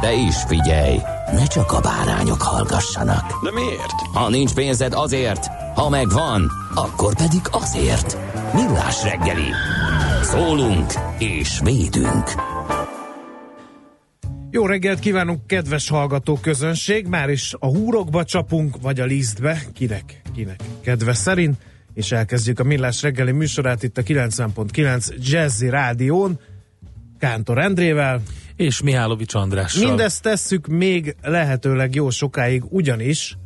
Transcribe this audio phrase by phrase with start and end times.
[0.00, 0.98] De is figyelj,
[1.32, 3.42] ne csak a bárányok hallgassanak.
[3.42, 4.00] De miért?
[4.12, 8.18] Ha nincs pénzed azért, ha megvan, akkor pedig azért.
[8.54, 9.50] Millás reggeli.
[10.22, 12.30] Szólunk és védünk.
[14.50, 17.06] Jó reggelt kívánunk, kedves hallgató közönség!
[17.06, 21.56] Már is a húrokba csapunk, vagy a lisztbe, kinek, kinek kedve szerint,
[21.94, 26.40] és elkezdjük a Millás reggeli műsorát itt a 90.9 Jazzy Rádión,
[27.18, 28.22] Kántor Endrével.
[28.56, 29.88] És Mihálovics Andrással.
[29.88, 33.36] Mindezt tesszük még lehetőleg jó sokáig, ugyanis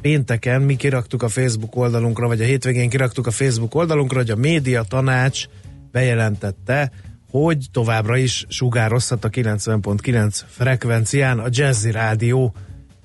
[0.00, 4.36] pénteken mi kiraktuk a Facebook oldalunkra, vagy a hétvégén kiraktuk a Facebook oldalunkra, hogy a
[4.36, 5.46] média tanács
[5.92, 6.92] bejelentette,
[7.30, 12.54] hogy továbbra is sugározhat a 90.9 frekvencián a Jazzy Rádió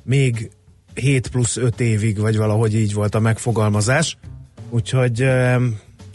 [0.03, 0.49] még
[0.93, 4.17] 7 plusz 5 évig, vagy valahogy így volt a megfogalmazás.
[4.69, 5.21] Úgyhogy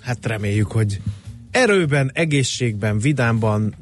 [0.00, 1.00] hát reméljük, hogy
[1.50, 3.74] erőben, egészségben, Vidámban?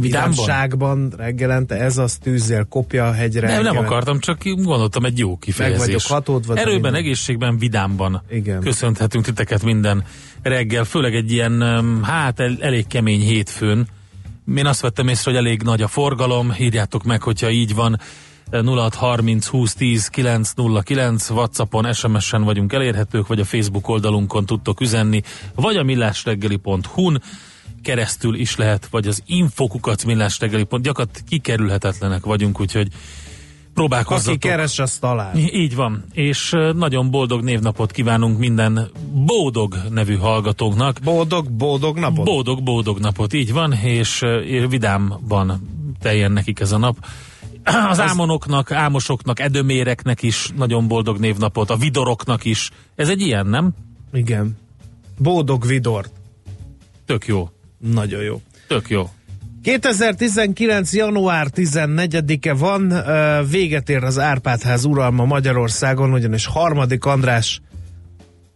[0.00, 3.48] Vidámságban reggelente ez az tűzzel kopja a hegyre.
[3.48, 5.78] Nem, nem akartam, csak gondoltam egy jó kifejezés.
[5.78, 6.94] Meg vagyok hatódva, Erőben, minden.
[6.94, 8.22] egészségben, vidámban.
[8.30, 8.60] Igen.
[8.60, 10.04] Köszönhetünk titeket minden
[10.42, 11.62] reggel, főleg egy ilyen,
[12.02, 13.86] hát el, elég kemény hétfőn.
[14.56, 18.00] Én azt vettem észre, hogy elég nagy a forgalom, írjátok meg, hogyha így van.
[18.50, 25.22] 0630 20 10 909 Whatsappon, SMS-en vagyunk elérhetők, vagy a Facebook oldalunkon tudtok üzenni,
[25.54, 27.22] vagy a millásreggeli.hu-n
[27.82, 30.66] keresztül is lehet, vagy az infokukat millásreggeli.
[30.70, 32.88] Gyakorlatilag kikerülhetetlenek vagyunk, úgyhogy
[33.74, 34.34] próbálkozzatok.
[34.34, 35.36] Aki keres, az talál.
[35.36, 40.98] Így van, és nagyon boldog névnapot kívánunk minden Bódog nevű hallgatóknak.
[41.04, 42.24] Boldog, boldog napot.
[42.24, 45.68] Boldog, boldog napot, így van, és, és vidámban
[46.00, 46.96] teljen nekik ez a nap.
[47.90, 52.70] Az ámonoknak, ámosoknak, edöméreknek is nagyon boldog névnapot, a vidoroknak is.
[52.94, 53.74] Ez egy ilyen, nem?
[54.12, 54.56] Igen.
[55.18, 56.10] Boldog Vidort.
[57.06, 58.40] Tök jó, Nagyon jó.
[58.68, 59.10] tök jó.
[59.62, 60.92] 2019.
[60.92, 62.94] január 14-e van,
[63.50, 67.60] véget ér az Árpádház uralma Magyarországon, ugyanis harmadik András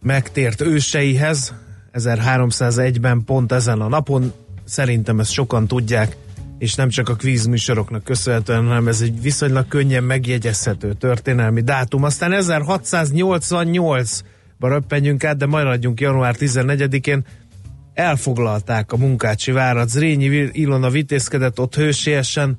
[0.01, 1.53] megtért őseihez
[1.93, 4.33] 1301-ben pont ezen a napon.
[4.63, 6.15] Szerintem ezt sokan tudják,
[6.57, 12.03] és nem csak a kvíz műsoroknak köszönhetően, hanem ez egy viszonylag könnyen megjegyezhető történelmi dátum.
[12.03, 14.21] Aztán 1688-ba
[14.59, 17.25] röppenjünk át, de maradjunk január 14-én
[17.93, 19.89] elfoglalták a munkácsi várat.
[19.89, 22.57] Zrínyi Vi- Ilona vitézkedett ott hősiesen,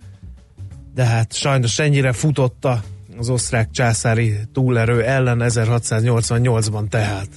[0.95, 2.83] de hát sajnos ennyire futotta
[3.19, 7.29] az osztrák császári túlerő ellen 1688-ban tehát.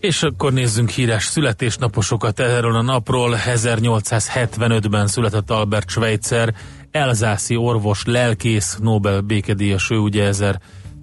[0.00, 3.36] És akkor nézzünk híres születésnaposokat erről a napról.
[3.46, 6.54] 1875-ben született Albert Schweitzer,
[6.90, 10.30] elzászi orvos, lelkész, Nobel békedíjas, ő ugye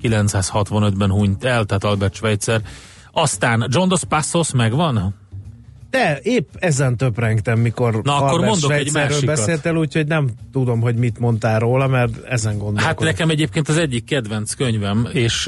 [0.02, 2.62] 1965-ben hunyt el, tehát Albert Schweitzer.
[3.12, 5.16] Aztán John Dos Passos megvan?
[5.90, 9.26] De épp ezen töprengtem, mikor Na, akkor mondok egy másikat.
[9.26, 12.88] beszéltél, úgyhogy nem tudom, hogy mit mondtál róla, mert ezen gondolkodom.
[12.88, 15.44] Hát nekem egyébként az egyik kedvenc könyvem, és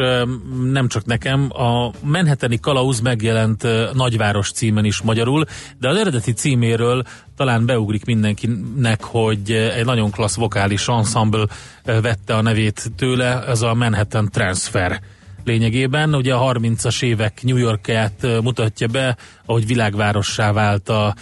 [0.72, 5.46] nem csak nekem, a Manhattani Kalauz megjelent Nagyváros címen is magyarul,
[5.80, 7.04] de az eredeti címéről
[7.36, 11.46] talán beugrik mindenkinek, hogy egy nagyon klassz vokális ensemble
[11.84, 15.02] vette a nevét tőle, ez a Manhattan Transfer
[15.44, 16.16] lényegében.
[16.16, 21.16] Ugye a 30-as évek New Yorkját mutatja be, ahogy világvárossá vált a,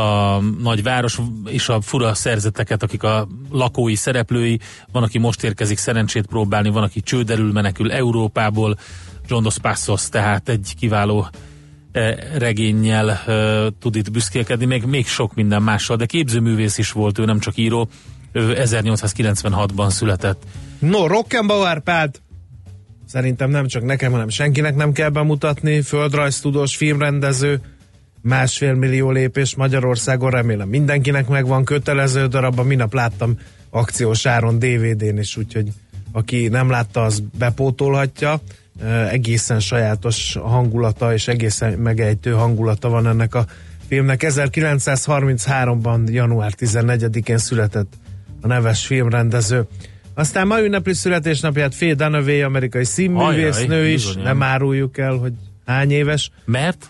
[0.00, 4.60] a nagyváros és a fura szerzeteket, akik a lakói szereplői,
[4.92, 8.78] van, aki most érkezik szerencsét próbálni, van, aki csőderül, menekül Európából,
[9.28, 11.28] John Dos Passos, tehát egy kiváló
[12.38, 17.24] regénnyel eh, tud itt büszkélkedni, még, még sok minden mással, de képzőművész is volt, ő
[17.24, 17.88] nem csak író,
[18.32, 20.42] ő 1896-ban született.
[20.78, 22.20] No, Rockenbauer Árpád,
[23.06, 27.60] szerintem nem csak nekem, hanem senkinek nem kell bemutatni, földrajztudós, filmrendező,
[28.20, 33.38] másfél millió lépés Magyarországon, remélem mindenkinek megvan kötelező darab, minap láttam
[33.70, 35.68] akciós áron DVD-n is, úgyhogy
[36.12, 38.40] aki nem látta, az bepótolhatja.
[39.10, 43.46] Egészen sajátos hangulata és egészen megejtő hangulata van ennek a
[43.88, 44.22] filmnek.
[44.26, 47.92] 1933-ban, január 14-én született
[48.40, 49.66] a neves filmrendező.
[50.18, 54.06] Aztán ma ünnepli születésnapját Faye Dunaway, amerikai színművésznő is.
[54.06, 54.24] Bizonyán.
[54.24, 55.32] Nem áruljuk el, hogy
[55.66, 56.30] hány éves.
[56.44, 56.86] Mert?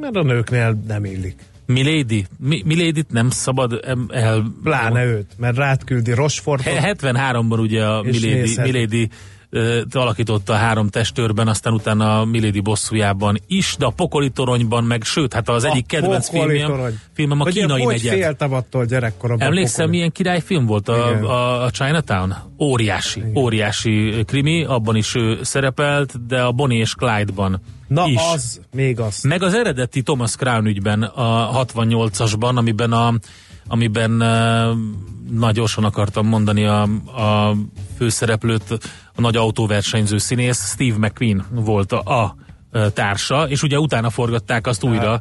[0.00, 1.34] Mert a nőknél nem illik.
[1.66, 3.80] Milady, Mi, Milady-t nem szabad
[4.12, 4.52] el...
[4.62, 6.74] Pláne őt, mert rád küldi Rochefortot.
[6.82, 9.08] 73-ban ugye a Milady, Milady
[9.92, 15.02] alakította a három testőrben, aztán utána a Milady bosszújában is, de a Pokoli toronyban meg,
[15.02, 18.14] sőt, hát az a egyik kedvenc filmem, filmem a kínai hogy negyed.
[18.14, 19.46] féltem attól gyerekkoromban.
[19.46, 22.34] Emlékszem, milyen királyfilm volt a, a, a Chinatown?
[22.58, 23.36] Óriási, Igen.
[23.36, 27.60] óriási krimi, abban is ő szerepelt, de a Bonnie és Clyde-ban
[27.92, 28.20] Na is.
[28.32, 29.22] az, még az.
[29.22, 33.14] Meg az eredeti Thomas Crown ügyben, a 68-asban, amiben a
[33.66, 34.78] amiben uh,
[35.30, 37.54] nagy gyorsan akartam mondani a, a
[37.96, 38.78] főszereplőt,
[39.14, 42.34] a nagy autóversenyző színész, Steve McQueen volt a, a
[42.90, 45.20] társa, és ugye utána forgatták azt újra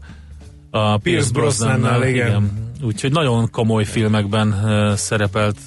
[0.69, 2.27] a Pierce Brosnannal, igen.
[2.27, 2.71] igen.
[2.83, 5.57] Úgyhogy nagyon komoly filmekben uh, szerepelt.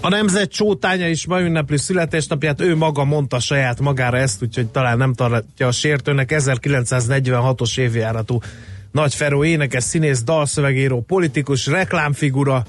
[0.00, 4.96] A nemzet csótánya is ma ünnepli születésnapját, ő maga mondta saját magára ezt, úgyhogy talán
[4.96, 6.30] nem tartja a sértőnek.
[6.34, 8.38] 1946-os évjáratú
[8.92, 12.64] nagy Feró énekes, színész, dalszövegíró, politikus, reklámfigura,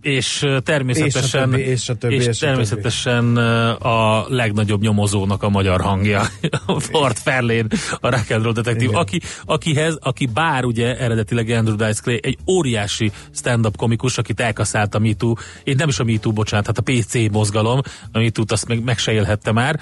[0.00, 5.42] és természetesen, és, a többi, és, a többi, és, és természetesen a, a legnagyobb nyomozónak
[5.42, 6.22] a magyar hangja,
[6.66, 7.66] a Ford Fairlane,
[8.00, 13.76] a Rock detektív, aki, akihez, aki bár ugye eredetileg Andrew Dice Clay, egy óriási stand-up
[13.76, 17.80] komikus, akit elkaszált a MeToo, én nem is a MeToo, bocsánat, hát a PC mozgalom,
[18.12, 19.80] a MeToo-t azt meg, meg se élhette már,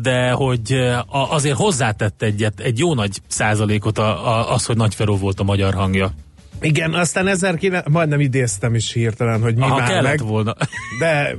[0.00, 5.16] de hogy azért hozzátett egyet, egy jó nagy százalékot a, a, az, hogy Nagy Feró
[5.16, 6.12] volt a magyar hangja.
[6.62, 10.20] Igen, aztán 1900, majdnem idéztem is hirtelen, hogy mi Aha, már meg.
[10.20, 10.54] volna.
[10.98, 11.36] De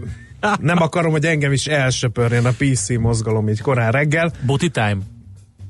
[0.59, 4.31] nem akarom, hogy engem is elsöpörjön a PC mozgalom így korán reggel.
[4.45, 4.97] Booty time.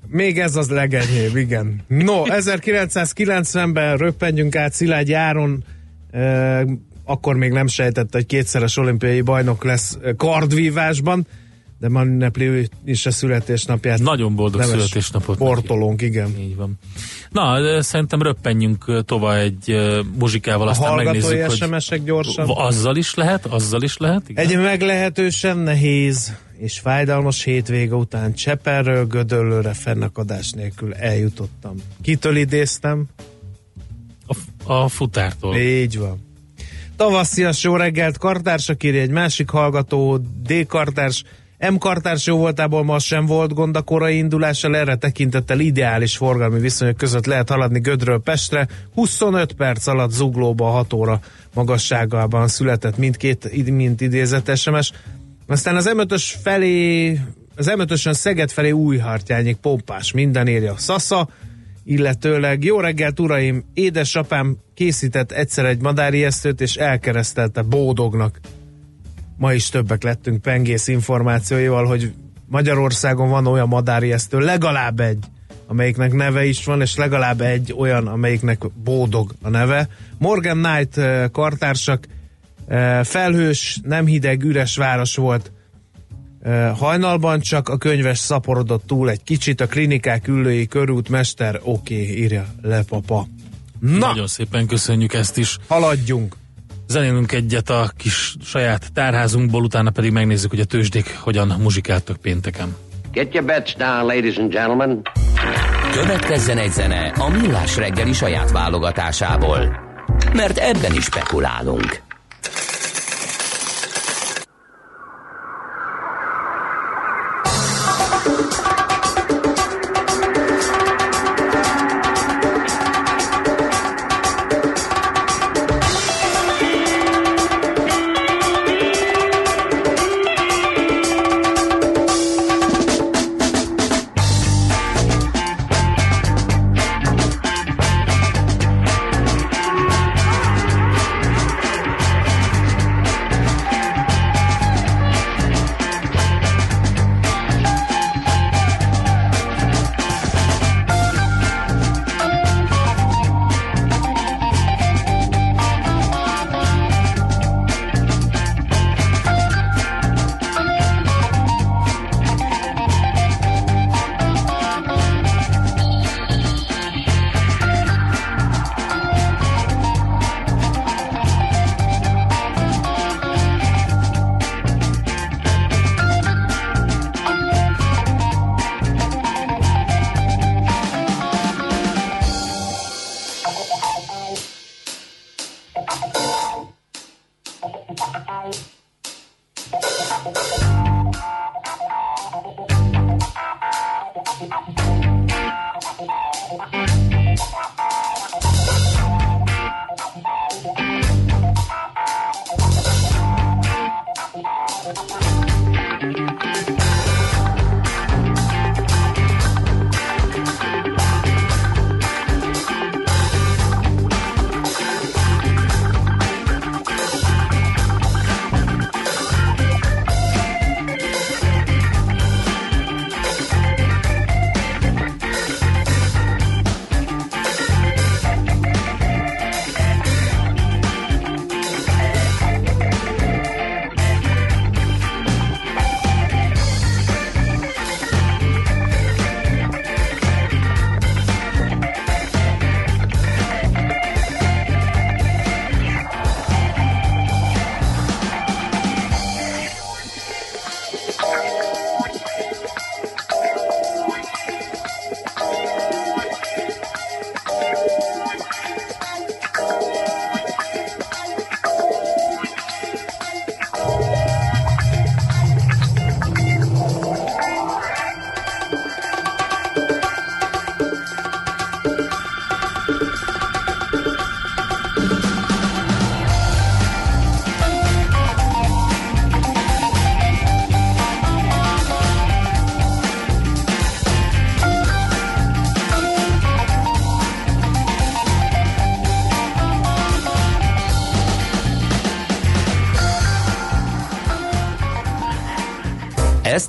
[0.08, 1.82] Még ez az legenyébb, igen.
[1.88, 5.64] No, 1990-ben röppenjünk át Szilágy Áron,
[6.12, 6.62] eh,
[7.06, 11.28] akkor még nem sejtette, hogy kétszeres olimpiai bajnok lesz kardvívásban
[11.84, 14.00] de ma ünnepli is a születésnapját.
[14.00, 15.38] Nagyon boldog születésnapot.
[15.38, 16.36] Portolónk, igen.
[16.40, 16.80] Így van.
[17.30, 19.76] Na, szerintem röppenjünk tovább egy
[20.18, 21.46] muzsikával, aztán a megnézzük,
[21.90, 22.04] hogy...
[22.04, 22.50] Gyorsan.
[22.50, 24.30] Azzal is lehet, azzal is lehet.
[24.30, 24.46] Igen?
[24.46, 31.76] Egy meglehetősen nehéz és fájdalmas hétvége után Cseperről Gödöllőre fennakadás nélkül eljutottam.
[32.02, 33.06] Kitől idéztem?
[34.28, 34.36] A,
[34.74, 35.56] a futártól.
[35.56, 36.32] Így van.
[36.96, 40.66] Tavaszias jó reggelt, kartársak írja egy másik hallgató, D.
[40.68, 41.24] kartárs,
[41.70, 46.60] M kartárs jó voltából ma sem volt gond a korai indulással, erre tekintettel ideális forgalmi
[46.60, 48.68] viszonyok között lehet haladni Gödről Pestre.
[48.94, 51.20] 25 perc alatt zuglóba 6 óra
[51.54, 54.92] magasságában született mindkét, mint idézett SMS.
[55.48, 57.10] Aztán az M5-ös felé,
[57.56, 61.30] az M5-ösön Szeged felé Újhartyányig pompás, minden írja Szasza,
[61.84, 68.40] illetőleg jó reggelt uraim, édesapám készített egyszer egy madárijesztőt és elkeresztelte bódognak
[69.44, 72.14] ma is többek lettünk pengész információival, hogy
[72.46, 75.26] Magyarországon van olyan madárjesztő, legalább egy,
[75.68, 79.88] amelyiknek neve is van, és legalább egy olyan, amelyiknek bódog a neve.
[80.18, 82.08] Morgan Knight eh, kartársak,
[82.68, 85.52] eh, felhős, nem hideg, üres város volt,
[86.42, 92.02] eh, hajnalban csak a könyves szaporodott túl egy kicsit, a klinikák ülői körút mester, oké,
[92.02, 93.28] okay, írja le papa.
[93.80, 93.98] Na!
[93.98, 95.58] Nagyon szépen köszönjük ezt is.
[95.68, 96.42] Haladjunk!
[96.88, 102.76] Zenélünk egyet a kis saját tárházunkból, utána pedig megnézzük, hogy a tőzsdék hogyan muzsikáltak pénteken.
[103.12, 105.02] Get your bets down, ladies and gentlemen.
[105.92, 109.80] Következzen egy zene a Millás reggeli saját válogatásából,
[110.34, 112.03] mert ebben is spekulálunk.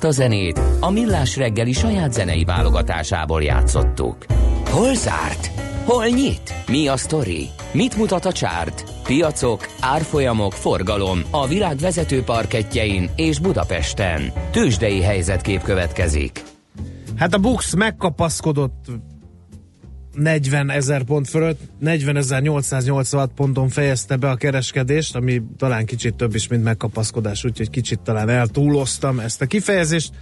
[0.05, 4.25] A zenét a Millás reggeli saját zenei válogatásából játszottuk.
[4.69, 5.51] Hol zárt?
[5.85, 6.53] Hol nyit?
[6.67, 7.49] Mi a sztori?
[7.71, 8.83] Mit mutat a csárt?
[9.03, 14.31] Piacok, árfolyamok, forgalom a világ vezető parketjein és Budapesten.
[14.51, 16.43] Tősdei helyzetkép következik.
[17.15, 18.85] Hát a Bux megkapaszkodott
[20.13, 26.47] 40 ezer pont fölött, 40.886 ponton fejezte be a kereskedést, ami talán kicsit több is,
[26.47, 30.13] mint megkapaszkodás, úgyhogy kicsit talán eltúloztam ezt a kifejezést.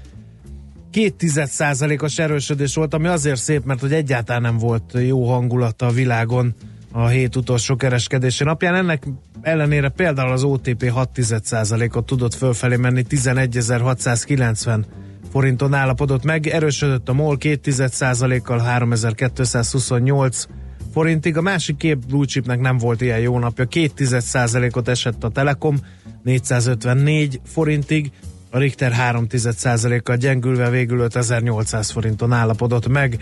[0.92, 5.86] Két tized százalékos erősödés volt, ami azért szép, mert hogy egyáltalán nem volt jó hangulata
[5.86, 6.54] a világon
[6.92, 8.76] a hét utolsó kereskedési napján.
[8.76, 9.08] Ennek
[9.42, 14.84] ellenére például az OTP 6% ot tudott fölfelé menni 11.690
[15.32, 20.48] forinton állapodott meg, erősödött a MOL 2,1%-kal 3228
[20.94, 21.38] forintig.
[21.38, 22.26] A másik két blue
[22.58, 25.78] nem volt ilyen jó napja, 2,1%-ot esett a Telekom
[26.24, 28.12] 454 forintig,
[28.50, 33.18] a Richter 3,1%-kal gyengülve végül 5800 forinton állapodott meg.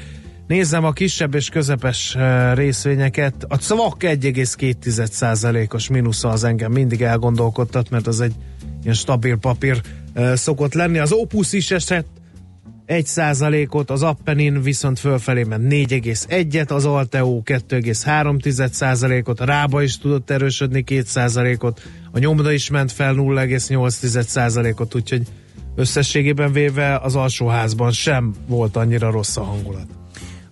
[0.47, 3.45] Nézzem a kisebb és közepes eh, részvényeket.
[3.47, 8.33] A CVAK 1,2%-os mínusza az engem mindig elgondolkodtat, mert az egy
[8.83, 9.81] ilyen stabil papír
[10.33, 10.97] szokott lenni.
[10.99, 12.20] Az Opus is esett
[12.91, 19.97] 1 ot az Appenin viszont fölfelé ment 4,1-et, az Alteo 2,3 ot a Rába is
[19.97, 21.81] tudott erősödni 2 ot
[22.11, 25.27] a Nyomda is ment fel 0,8 ot úgyhogy
[25.75, 30.00] összességében véve az alsóházban sem volt annyira rossz a hangulat.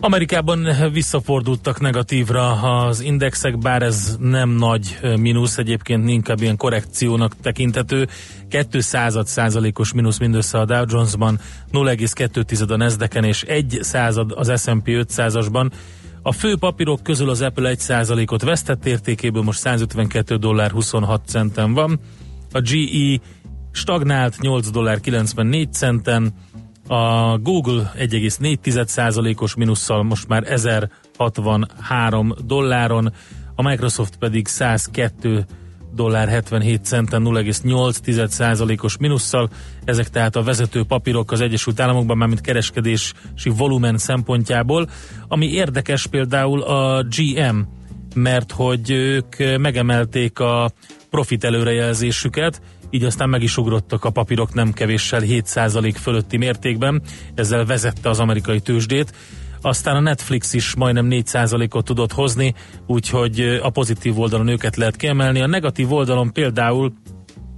[0.02, 8.08] Amerikában visszafordultak negatívra az indexek, bár ez nem nagy mínusz, egyébként inkább ilyen korrekciónak tekintető.
[8.50, 11.40] 2 század százalékos mínusz mindössze a Dow Jonesban,
[11.72, 15.72] 0,2 a Nasdaqen és 1 század az S&P 500-asban.
[16.22, 21.74] A fő papírok közül az Apple 1 százalékot vesztett értékéből most 152 dollár 26 centen
[21.74, 22.00] van.
[22.52, 23.20] A GE
[23.72, 26.34] stagnált 8 dollár 94 centen,
[26.90, 33.14] a Google 1,4%-os minusszal most már 1063 dolláron,
[33.56, 35.46] a Microsoft pedig 102
[35.96, 39.50] dollár 77 centen 0,8%-os minusszal.
[39.84, 43.14] Ezek tehát a vezető papírok az Egyesült Államokban, mármint kereskedési
[43.58, 44.90] volumen szempontjából.
[45.28, 47.58] Ami érdekes például a GM,
[48.16, 50.72] mert hogy ők megemelték a
[51.10, 57.02] profit előrejelzésüket, így aztán meg is ugrottak a papírok nem kevéssel 7% fölötti mértékben,
[57.36, 59.14] ezzel vezette az amerikai tőzsdét.
[59.62, 62.54] Aztán a Netflix is majdnem 4%-ot tudott hozni,
[62.88, 65.42] úgyhogy a pozitív oldalon őket lehet kiemelni.
[65.42, 66.94] A negatív oldalon például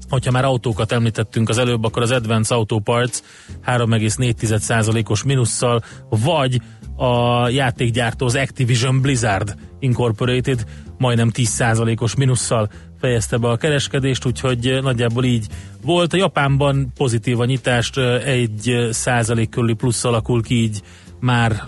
[0.09, 3.19] Hogyha már autókat említettünk az előbb, akkor az Advance Auto Parts
[3.65, 6.61] 3,4%-os minusszal, vagy
[7.01, 10.65] a játékgyártó az Activision Blizzard Incorporated
[10.97, 15.45] majdnem 10%-os minusszal fejezte be a kereskedést, úgyhogy nagyjából így
[15.83, 16.13] volt.
[16.13, 20.81] A Japánban pozitív a nyitást, egy százalék körüli plusz alakul ki így
[21.19, 21.63] már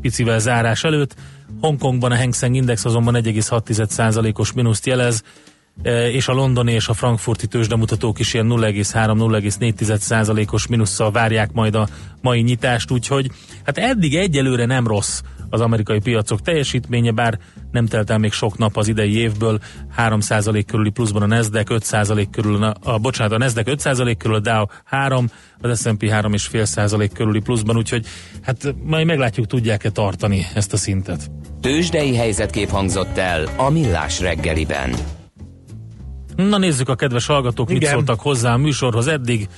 [0.00, 1.14] picivel zárás előtt.
[1.60, 5.22] Hongkongban a Hang Seng Index azonban 1,6%-os mínuszt jelez,
[6.12, 11.88] és a londoni és a frankfurti tőzsdemutatók is ilyen 0,3-0,4%-os minusszal várják majd a
[12.20, 13.30] mai nyitást, úgyhogy
[13.64, 17.38] hát eddig egyelőre nem rossz az amerikai piacok teljesítménye, bár
[17.72, 19.58] nem telt el még sok nap az idei évből,
[19.96, 24.40] 3% körüli pluszban a Nasdaq, 5% körül, a, a bocsánat, a Nasdaq 5% körül, a
[24.40, 28.06] Dow 3, az S&P 3,5% körüli pluszban, úgyhogy
[28.42, 31.30] hát majd meglátjuk, tudják-e tartani ezt a szintet.
[31.60, 35.22] Tőzsdei helyzetkép hangzott el a Millás reggeliben.
[36.36, 37.92] Na nézzük a kedves hallgatók, mit Igen.
[37.92, 39.48] szóltak hozzá a műsorhoz eddig.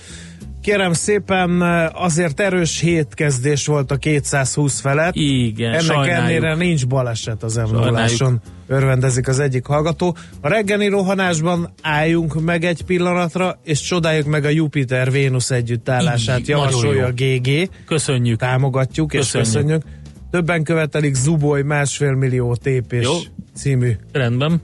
[0.62, 1.60] Kérem szépen,
[1.94, 5.14] azért erős hétkezdés volt a 220 felett.
[5.14, 6.14] Igen, Ennek sajnáljuk.
[6.14, 8.32] ellenére nincs baleset az Sajnáljuk.
[8.66, 10.16] örvendezik az egyik hallgató.
[10.40, 17.06] A reggeli rohanásban álljunk meg egy pillanatra, és csodáljuk meg a Jupiter-Vénusz együttállását, Így, javasolja
[17.06, 17.70] a GG.
[17.86, 18.38] Köszönjük.
[18.38, 19.52] Támogatjuk és Köszönjük.
[19.52, 19.82] köszönjük.
[20.30, 23.12] Többen követelik Zuboly másfél millió tépés Jó.
[23.54, 24.60] című Rendben.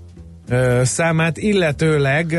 [0.83, 2.33] Számát, illetőleg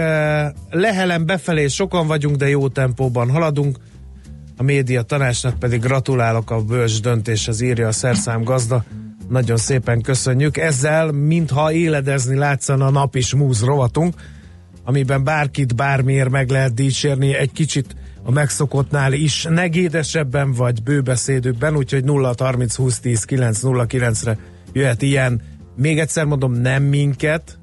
[0.69, 3.77] lehelen befelé sokan vagyunk, de jó tempóban haladunk.
[4.57, 8.83] A média tanácsnak pedig gratulálok a bölcs döntéshez, írja a szerszám gazda.
[9.29, 10.57] Nagyon szépen köszönjük.
[10.57, 14.15] Ezzel, mintha éledezni látszana a nap is múz rovatunk,
[14.83, 22.03] amiben bárkit bármiért meg lehet dicsérni, egy kicsit a megszokottnál is negédesebben vagy bőbeszédükben, úgyhogy
[22.03, 24.37] 0 30 20 10 9 0 9-re
[24.73, 25.41] jöhet ilyen.
[25.75, 27.57] Még egyszer mondom, nem minket,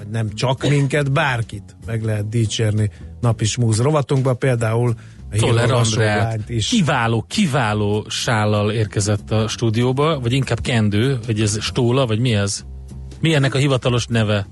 [0.00, 2.90] vagy nem csak minket, bárkit meg lehet dicsérni
[3.20, 4.94] nap is múz rovatunkba, például
[5.40, 6.68] Andrát lányt is.
[6.68, 12.64] kiváló, kiváló sállal érkezett a stúdióba, vagy inkább kendő, vagy ez stóla, vagy mi ez?
[13.20, 14.46] Mi ennek a hivatalos neve?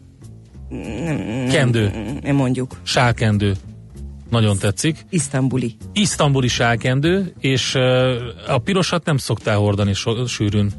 [1.50, 2.76] Kendő, Nem mondjuk.
[2.83, 3.55] sálkendő.
[4.31, 5.07] Nagyon tetszik.
[5.11, 5.76] Isztambuli.
[5.93, 7.75] Isztambuli sálkendő, és
[8.49, 10.73] a pirosat nem szoktál hordani so- sűrűn.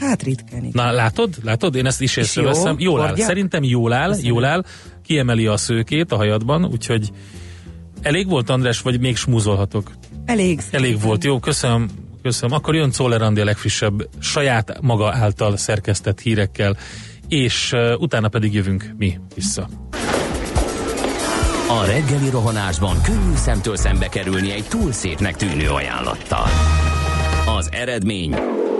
[0.00, 0.58] Hát ritkán.
[0.58, 0.70] igen.
[0.72, 1.34] Na látod?
[1.44, 1.74] Látod?
[1.74, 2.76] Én ezt is És észreveszem.
[2.78, 2.90] jó?
[2.90, 3.16] Jól áll.
[3.16, 4.30] Szerintem jól áll, Köszönöm.
[4.32, 4.64] jól áll.
[5.04, 7.10] Kiemeli a szőkét a hajadban, úgyhogy
[8.02, 9.90] elég volt, András, vagy még smúzolhatok?
[10.24, 10.60] Elég.
[10.70, 11.88] Elég volt, jó, köszönöm.
[12.22, 12.56] Köszönöm.
[12.56, 16.76] Akkor jön Czoller Andi a legfrissebb saját maga által szerkesztett hírekkel,
[17.28, 19.68] és uh, utána pedig jövünk mi vissza.
[21.68, 26.46] A reggeli rohanásban könnyű szemtől szembe kerülni egy túl szépnek tűnő ajánlattal.
[27.58, 28.34] Az eredmény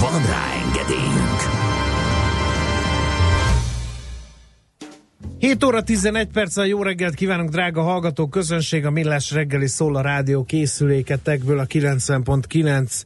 [0.00, 1.40] Van rá engedélyünk!
[5.38, 10.00] 7 óra 11 perccel jó reggelt kívánunk, drága hallgató közönség, a Millás reggeli szól a
[10.00, 13.02] rádió készüléketekből a 90.9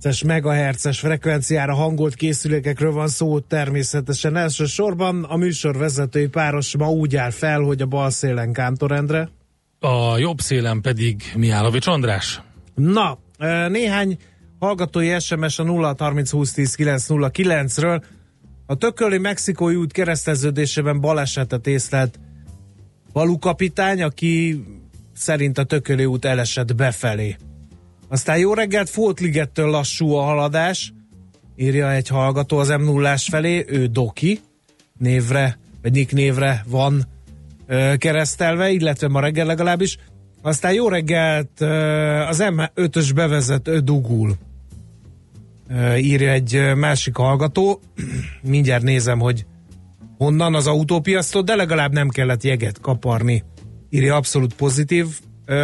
[0.00, 4.36] es megahertzes frekvenciára hangolt készülékekről van szó természetesen.
[4.36, 9.28] Elsősorban a műsor vezetői páros ma úgy áll fel, hogy a bal szélen Kántor Endre.
[9.80, 12.40] A jobb szélen pedig Mihálovics András.
[12.74, 14.18] Na, ö, néhány
[14.58, 18.04] hallgatói SMS a 0 30 20 10 909 ről
[18.66, 22.18] A tököli mexikói út kereszteződésében balesetet észlelt
[23.12, 24.64] valukapitány, aki
[25.12, 27.36] szerint a tököli út elesett befelé.
[28.08, 30.92] Aztán jó reggelt, Fótligettől lassú a haladás,
[31.56, 34.40] írja egy hallgató az m 0 felé, ő Doki
[34.98, 37.04] névre, vagy Nick névre van
[37.66, 39.98] ö, keresztelve, illetve ma reggel legalábbis.
[40.46, 41.60] Aztán jó reggelt,
[42.28, 44.34] az M5-ös bevezető dugul,
[45.96, 47.80] írja egy másik hallgató.
[48.42, 49.46] Mindjárt nézem, hogy
[50.18, 53.44] honnan az autópiasztól, de legalább nem kellett jeget kaparni.
[53.90, 55.06] Írja abszolút pozitív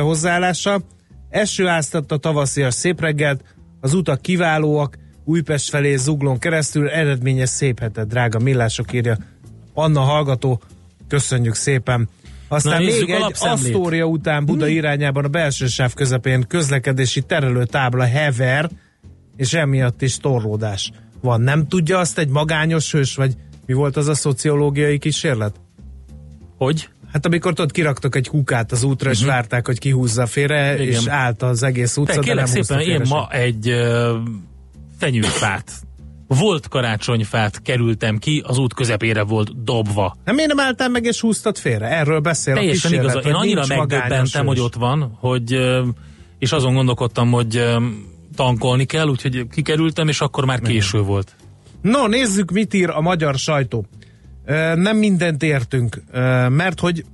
[0.00, 0.80] hozzáállása.
[1.28, 3.44] Eső áztatta tavaszias szép reggelt,
[3.80, 9.16] az utak kiválóak, Újpest felé zuglón keresztül, eredményes szép hetet, drága millások írja.
[9.74, 10.60] Anna hallgató,
[11.08, 12.08] köszönjük szépen.
[12.52, 13.34] Aztán Na, még egy.
[13.38, 18.70] Asztória után Buda irányában a belső sáv közepén közlekedési terelő tábla hever,
[19.36, 21.40] és emiatt is torlódás van.
[21.40, 23.34] Nem tudja azt egy magányos hős, vagy
[23.66, 25.60] mi volt az a szociológiai kísérlet?
[26.56, 26.88] Hogy?
[27.12, 30.86] Hát amikor ott kiraktak egy kukát az útra, és várták, hogy kihúzza félre, Igen.
[30.86, 34.16] és állt az egész utca, Te de nem szépen, én ma egy uh,
[34.98, 35.72] fenyőfát,
[36.34, 40.16] volt karácsonyfát kerültem ki, az út közepére volt dobva.
[40.24, 41.86] Nem, miért nem álltál meg és húztad félre?
[41.86, 43.26] Erről beszél Teljesen a kísérlet, igaz.
[43.26, 45.58] Én hogy annyira megdöbbentem, hogy ott van, hogy
[46.38, 47.64] és azon gondolkodtam, hogy
[48.36, 51.36] tankolni kell, úgyhogy kikerültem, és akkor már késő volt.
[51.82, 53.86] No, nézzük, mit ír a magyar sajtó.
[54.74, 56.02] Nem mindent értünk,
[56.48, 57.04] mert hogy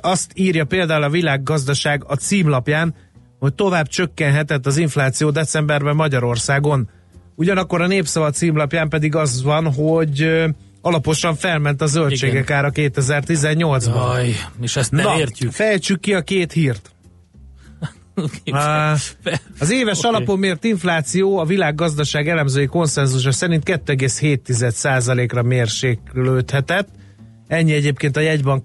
[0.00, 2.94] azt írja például a világgazdaság a címlapján,
[3.38, 6.90] hogy tovább csökkenhetett az infláció decemberben Magyarországon.
[7.40, 10.44] Ugyanakkor a Népszava címlapján pedig az van, hogy
[10.80, 12.56] alaposan felment a zöldségek Igen.
[12.56, 13.94] ára 2018-ban.
[13.94, 15.52] Jaj, és ezt nem Na, értjük.
[15.52, 16.90] fejtsük ki a két hírt.
[19.58, 20.10] Az éves okay.
[20.10, 26.88] alapon mért infláció a világgazdaság elemzői konszenzusa szerint 2,7%-ra mérséklődhetett.
[27.46, 28.62] Ennyi egyébként a jegybank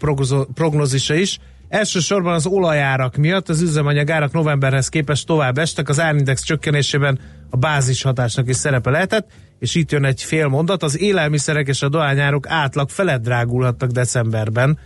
[0.53, 1.39] prognózisa is.
[1.75, 8.01] Elsősorban az olajárak miatt az üzemanyagárak novemberhez képest tovább estek, az árindex csökkenésében a bázis
[8.01, 12.47] hatásnak is szerepe lehetett, és itt jön egy fél mondat, az élelmiszerek és a dohányárok
[12.47, 14.79] átlag felett drágulhattak decemberben,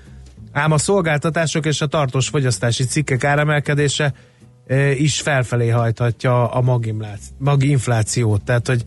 [0.52, 4.14] ám a szolgáltatások és a tartós fogyasztási cikkek áremelkedése
[4.68, 6.82] e, is felfelé hajthatja a
[7.38, 8.42] maginflációt.
[8.44, 8.84] Tehát, hogy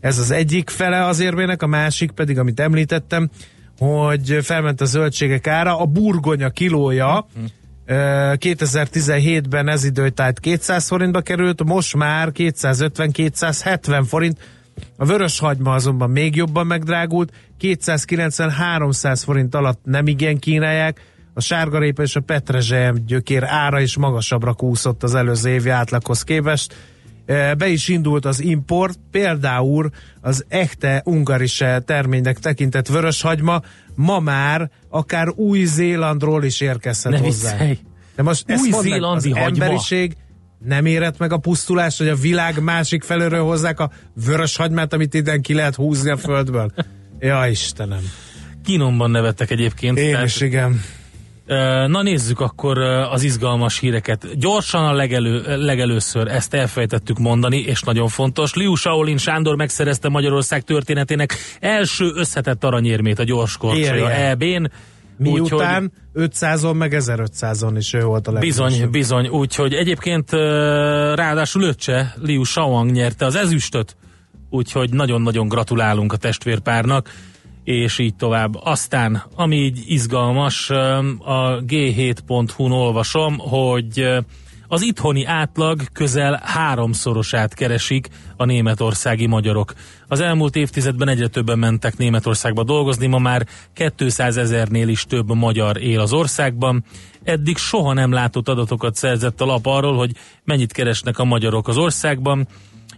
[0.00, 3.30] ez az egyik fele az érvének, a másik pedig, amit említettem,
[3.78, 7.26] hogy felment a zöldségek ára, a burgonya kilója
[7.84, 7.94] e,
[8.40, 14.38] 2017-ben ez időtájt 200 forintba került, most már 250-270 forint,
[14.96, 21.00] a vörös hagyma azonban még jobban megdrágult, 290-300 forint alatt nem igen kínálják,
[21.34, 26.74] a sárgarépa és a petrezselyem gyökér ára is magasabbra kúszott az előző évi átlaghoz képest.
[27.26, 33.62] E, Be is indult az import, például az echte ungarise terménynek tekintett vöröshagyma
[33.94, 37.50] ma már akár Új-Zélandról is érkezhet Ne hozzá.
[37.50, 37.78] viccelj.
[38.16, 39.64] De most Új-zélandi hagyma.
[39.64, 40.16] emberiség
[40.64, 43.90] nem érett meg a pusztulás, hogy a világ másik felőről hozzák a
[44.24, 46.72] vörös hagymát, amit iden ki lehet húzni a földből.
[47.18, 48.02] Ja, Istenem.
[48.64, 49.98] Kínomban nevettek egyébként.
[49.98, 50.80] Én tehát- is, igen.
[51.86, 54.38] Na nézzük akkor az izgalmas híreket.
[54.38, 58.54] Gyorsan a legelő, legelőször ezt elfelejtettük mondani, és nagyon fontos.
[58.54, 64.10] Liu Shaolin Sándor megszerezte Magyarország történetének első összetett aranyérmét a gyorskorcsolya.
[64.10, 64.70] EB-n.
[65.18, 68.66] Miután 500-on meg 1500-on is ő volt a legelső.
[68.66, 69.28] Bizony, bizony.
[69.28, 70.30] Úgyhogy egyébként
[71.14, 73.96] ráadásul öccse Liu Shaoang nyerte az ezüstöt,
[74.50, 77.10] úgyhogy nagyon-nagyon gratulálunk a testvérpárnak,
[77.64, 78.54] és így tovább.
[78.62, 84.22] Aztán, ami így izgalmas, a g7.hu-n olvasom, hogy
[84.68, 89.74] az itthoni átlag közel háromszorosát keresik a németországi magyarok.
[90.08, 93.46] Az elmúlt évtizedben egyre többen mentek Németországba dolgozni, ma már
[93.96, 96.84] 200 ezernél is több magyar él az országban.
[97.22, 100.12] Eddig soha nem látott adatokat szerzett a lap arról, hogy
[100.44, 102.48] mennyit keresnek a magyarok az országban.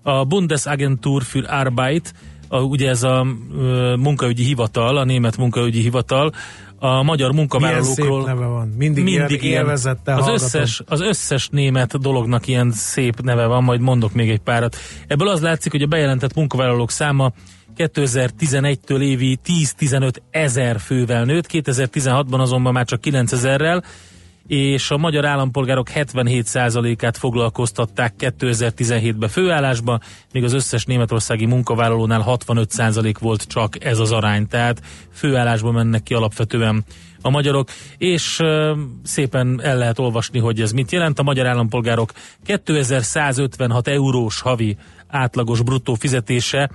[0.03, 2.15] A Bundesagentur für Arbeit,
[2.49, 3.27] a, ugye ez a
[3.59, 6.33] ö, munkaügyi hivatal, a német munkaügyi hivatal,
[6.79, 8.69] a magyar Milyen szép munkavállalókról neve van.
[8.69, 10.47] Mindig, mindig ilyen élvezettel az hallgatom.
[10.47, 14.77] összes, az összes német dolognak ilyen szép neve van, majd mondok még egy párat.
[15.07, 17.33] Ebből az látszik, hogy a bejelentett munkavállalók száma
[17.77, 19.39] 2011-től évi
[19.79, 23.85] 10-15 ezer fővel nőtt, 2016-ban azonban már csak 9 ezerrel,
[24.47, 30.01] és a magyar állampolgárok 77%-át foglalkoztatták 2017-ben főállásba,
[30.33, 34.83] míg az összes németországi munkavállalónál 65% volt csak ez az arány, tehát
[35.13, 36.85] főállásba mennek ki alapvetően
[37.23, 41.19] a magyarok, és ö, szépen el lehet olvasni, hogy ez mit jelent.
[41.19, 42.13] A magyar állampolgárok
[42.45, 44.77] 2156 eurós havi
[45.09, 46.71] átlagos bruttó fizetése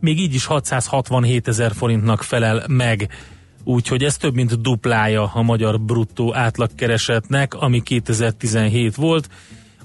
[0.00, 3.08] még így is 667 ezer forintnak felel meg.
[3.64, 9.28] Úgyhogy ez több mint duplája a magyar bruttó átlagkeresetnek, ami 2017 volt.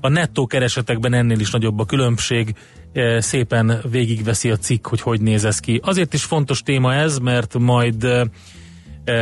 [0.02, 2.56] A nettó keresetekben ennél is nagyobb a különbség,
[2.98, 5.82] E, szépen végigveszi a cikk, hogy hogy néz ez ki.
[5.84, 8.26] Azért is fontos téma ez, mert majd e,
[9.04, 9.14] e,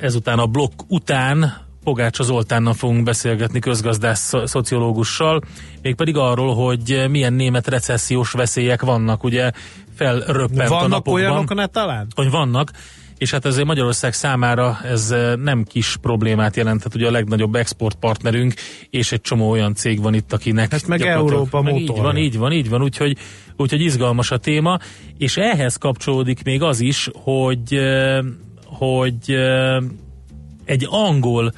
[0.00, 5.40] ezután a blokk után Pogácsa Zoltánnal fogunk beszélgetni közgazdász szo- szociológussal,
[5.82, 9.50] mégpedig arról, hogy milyen német recessziós veszélyek vannak, ugye
[9.94, 12.06] felröppent a Vannak napokban olyanok, ne talán?
[12.14, 12.70] hogy vannak,
[13.18, 18.54] és hát ezért Magyarország számára ez eh, nem kis problémát jelenthet, ugye a legnagyobb exportpartnerünk,
[18.90, 22.02] és egy csomó olyan cég van itt, akinek Hát meg Európa meg Így motorja.
[22.02, 23.16] van, így van, így van, úgyhogy,
[23.56, 24.78] úgyhogy izgalmas a téma,
[25.18, 28.18] és ehhez kapcsolódik még az is, hogy, eh,
[28.64, 29.76] hogy eh,
[30.64, 31.52] egy angol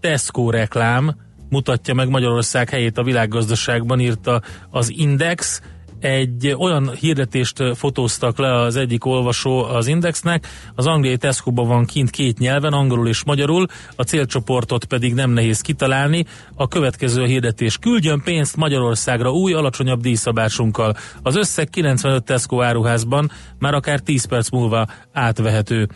[0.00, 1.16] Tesco reklám
[1.48, 5.60] mutatja meg Magyarország helyét a világgazdaságban, írta az Index,
[6.04, 12.10] egy olyan hirdetést fotóztak le az egyik olvasó az Indexnek, az angliai Tesco-ban van kint
[12.10, 16.24] két nyelven, angolul és magyarul, a célcsoportot pedig nem nehéz kitalálni.
[16.54, 20.96] A következő hirdetés küldjön pénzt Magyarországra új, alacsonyabb díjszabásunkkal.
[21.22, 25.88] Az összeg 95 Tesco áruházban már akár 10 perc múlva átvehető.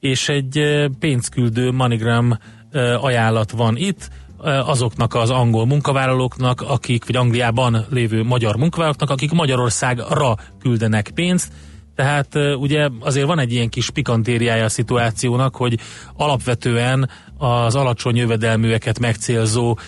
[0.00, 2.38] És egy pénzküldő MoneyGram
[2.70, 4.08] ö, ajánlat van itt,
[4.44, 11.52] azoknak az angol munkavállalóknak, akik, vagy Angliában lévő magyar munkavállalóknak, akik Magyarországra küldenek pénzt,
[11.94, 15.78] Tehát ugye azért van egy ilyen kis pikantériája a szituációnak, hogy
[16.16, 19.78] alapvetően az alacsony jövedelműeket megcélzó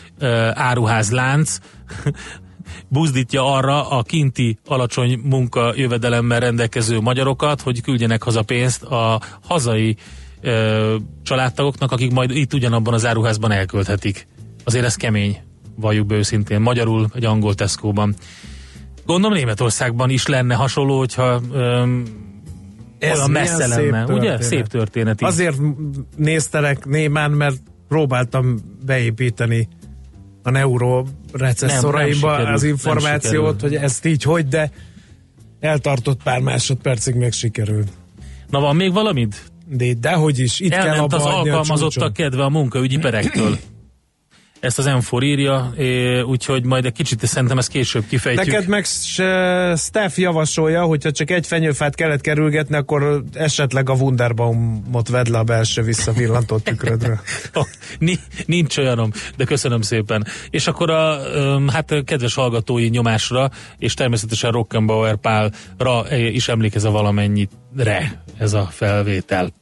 [0.52, 1.58] áruházlánc
[2.88, 9.96] buzdítja arra a kinti alacsony munka jövedelemmel rendelkező magyarokat, hogy küldjenek haza pénzt a hazai
[10.40, 14.26] ö, családtagoknak, akik majd itt ugyanabban az áruházban elkölthetik.
[14.68, 15.40] Azért ez kemény,
[15.76, 16.60] valljuk be őszintén.
[16.60, 18.14] Magyarul egy angol Tesco-ban.
[19.06, 22.04] Gondolom Németországban is lenne hasonló, hogyha öm,
[22.98, 23.74] Ez olyan messze lenne.
[23.74, 24.06] szép Ugye?
[24.06, 24.42] történet.
[24.42, 25.22] Szép történet.
[25.22, 25.28] így.
[25.28, 25.56] Azért
[26.16, 27.56] néztelek némán, mert
[27.88, 29.68] próbáltam beépíteni
[30.42, 34.70] a neuro recesszoraimba Nem, nem az információt, hogy ezt így hogy, de
[35.60, 37.88] eltartott pár másodpercig meg sikerült.
[38.50, 39.34] Na van még valamid?
[39.66, 43.58] De dehogy is, itt kell Elment abba az alkalmazottak kedve a munkaügyi perektől.
[44.60, 45.72] Ezt az M4 írja,
[46.24, 48.46] úgyhogy majd egy kicsit szerintem ezt később kifejtjük.
[48.46, 48.84] Neked meg
[49.76, 55.42] Steph javasolja, hogyha csak egy fenyőfát kellett kerülgetni, akkor esetleg a Wunderbaumot vedd le a
[55.42, 57.20] belső visszavillantó tükrödről.
[57.98, 60.26] Ni- Nincs olyanom, de köszönöm szépen.
[60.50, 61.20] És akkor a
[61.72, 69.52] hát kedves hallgatói nyomásra, és természetesen Rockenbauer Pálra is emlékez a valamennyire ez a felvétel.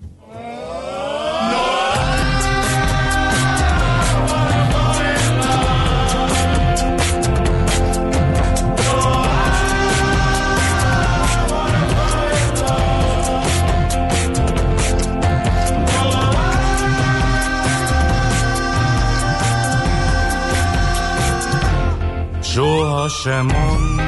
[23.08, 24.02] Sem mond,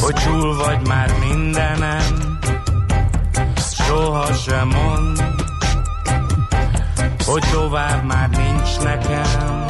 [0.00, 2.38] hogy túl vagy már mindenem.
[3.56, 5.24] Soha sem mond,
[7.26, 9.64] hogy tovább már nincs nekem.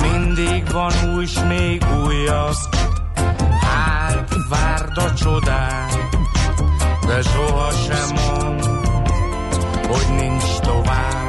[0.00, 2.56] Mindig van új, s még újabb,
[3.60, 6.08] hát várd a csodát,
[7.06, 8.64] de soha sem mond,
[9.86, 11.27] hogy nincs tovább.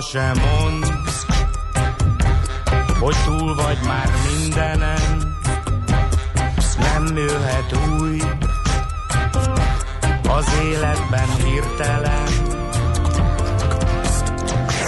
[0.00, 0.86] Sem mond,
[3.00, 5.36] hogy túl vagy már mindenen,
[6.78, 8.22] nem jöhet új
[10.28, 12.26] az életben hirtelen.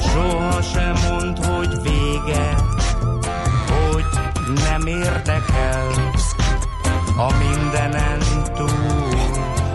[0.00, 2.54] Soha sem mond, hogy vége,
[3.70, 4.06] hogy
[4.68, 5.88] nem érdekel
[7.16, 8.18] a mindenen
[8.54, 9.18] túl,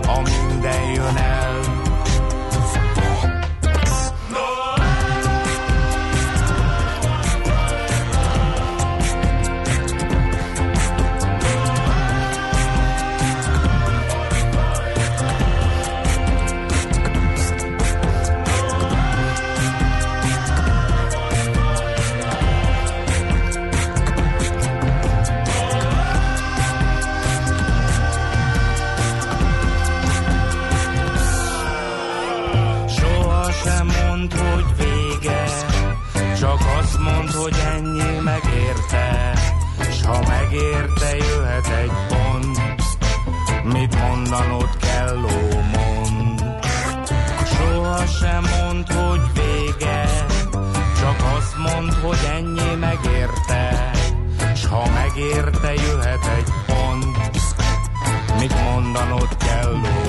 [0.07, 1.52] a minden jön el.
[44.33, 46.43] Mondanod kell, ó, mond.
[47.45, 50.25] Soha sem mond, hogy vége,
[50.99, 53.91] csak azt mond, hogy ennyi megérte,
[54.55, 57.17] s ha megérte, jöhet egy pont,
[58.39, 60.02] mit mondanod kell, ó,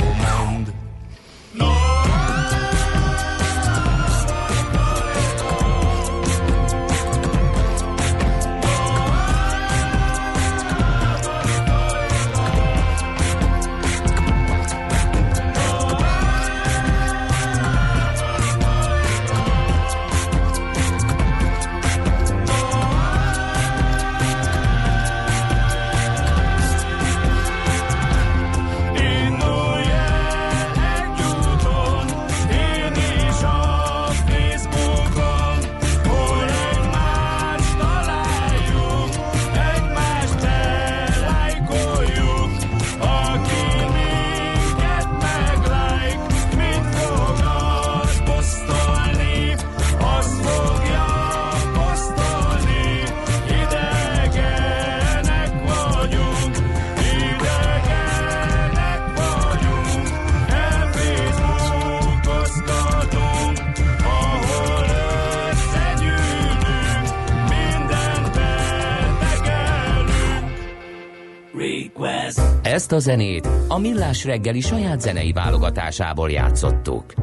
[72.95, 77.15] a zenét a Millás reggeli saját zenei válogatásából játszottuk.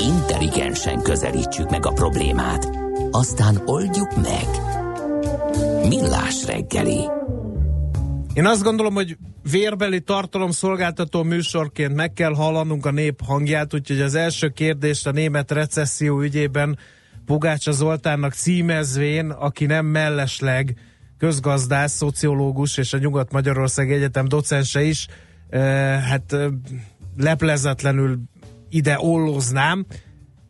[0.00, 2.68] Intelligensen közelítsük meg a problémát,
[3.10, 4.46] aztán oldjuk meg.
[5.88, 7.08] Millás reggeli.
[8.34, 9.16] Én azt gondolom, hogy
[9.50, 15.50] vérbeli tartalomszolgáltató műsorként meg kell hallanunk a nép hangját, úgyhogy az első kérdést a német
[15.50, 16.78] recesszió ügyében
[17.26, 20.76] Pogácsa Zoltánnak címezvén, aki nem mellesleg
[21.26, 25.06] közgazdász, szociológus és a Nyugat-Magyarország Egyetem docense is,
[26.10, 26.36] hát
[27.16, 28.18] leplezetlenül
[28.70, 29.86] ide ollóznám.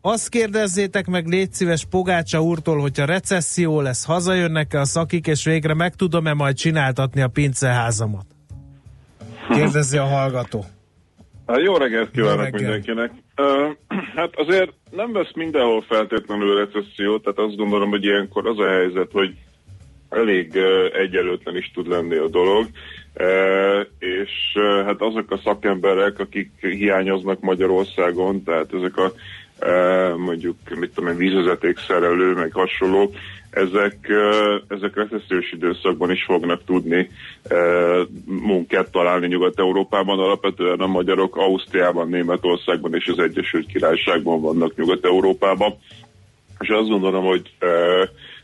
[0.01, 5.73] Azt kérdezzétek meg, légy szíves Pogácsa úrtól, hogyha recesszió lesz, hazajönnek-e a szakik, és végre
[5.73, 8.25] meg tudom-e majd csináltatni a pinceházamat?
[9.49, 10.65] Kérdezi a hallgató.
[11.47, 12.61] Hát jó reggelt kívánok Jó reggelt.
[12.61, 13.11] mindenkinek.
[14.15, 19.11] Hát azért nem vesz mindenhol feltétlenül recesszió, tehát azt gondolom, hogy ilyenkor az a helyzet,
[19.11, 19.35] hogy
[20.13, 20.57] elég
[20.93, 22.65] egyelőtlen is tud lenni a dolog,
[23.99, 24.31] és
[24.85, 29.11] hát azok a szakemberek, akik hiányoznak Magyarországon, tehát ezek a
[30.17, 33.13] mondjuk, mit tudom én, vízvezetékszerelő, meg hasonlók,
[33.49, 34.09] ezek,
[34.67, 37.09] ezek recessziós időszakban is fognak tudni
[38.25, 40.19] munkát találni Nyugat-Európában.
[40.19, 45.75] Alapvetően a magyarok Ausztriában, Németországban és az Egyesült Királyságban vannak Nyugat-Európában.
[46.59, 47.53] És azt gondolom, hogy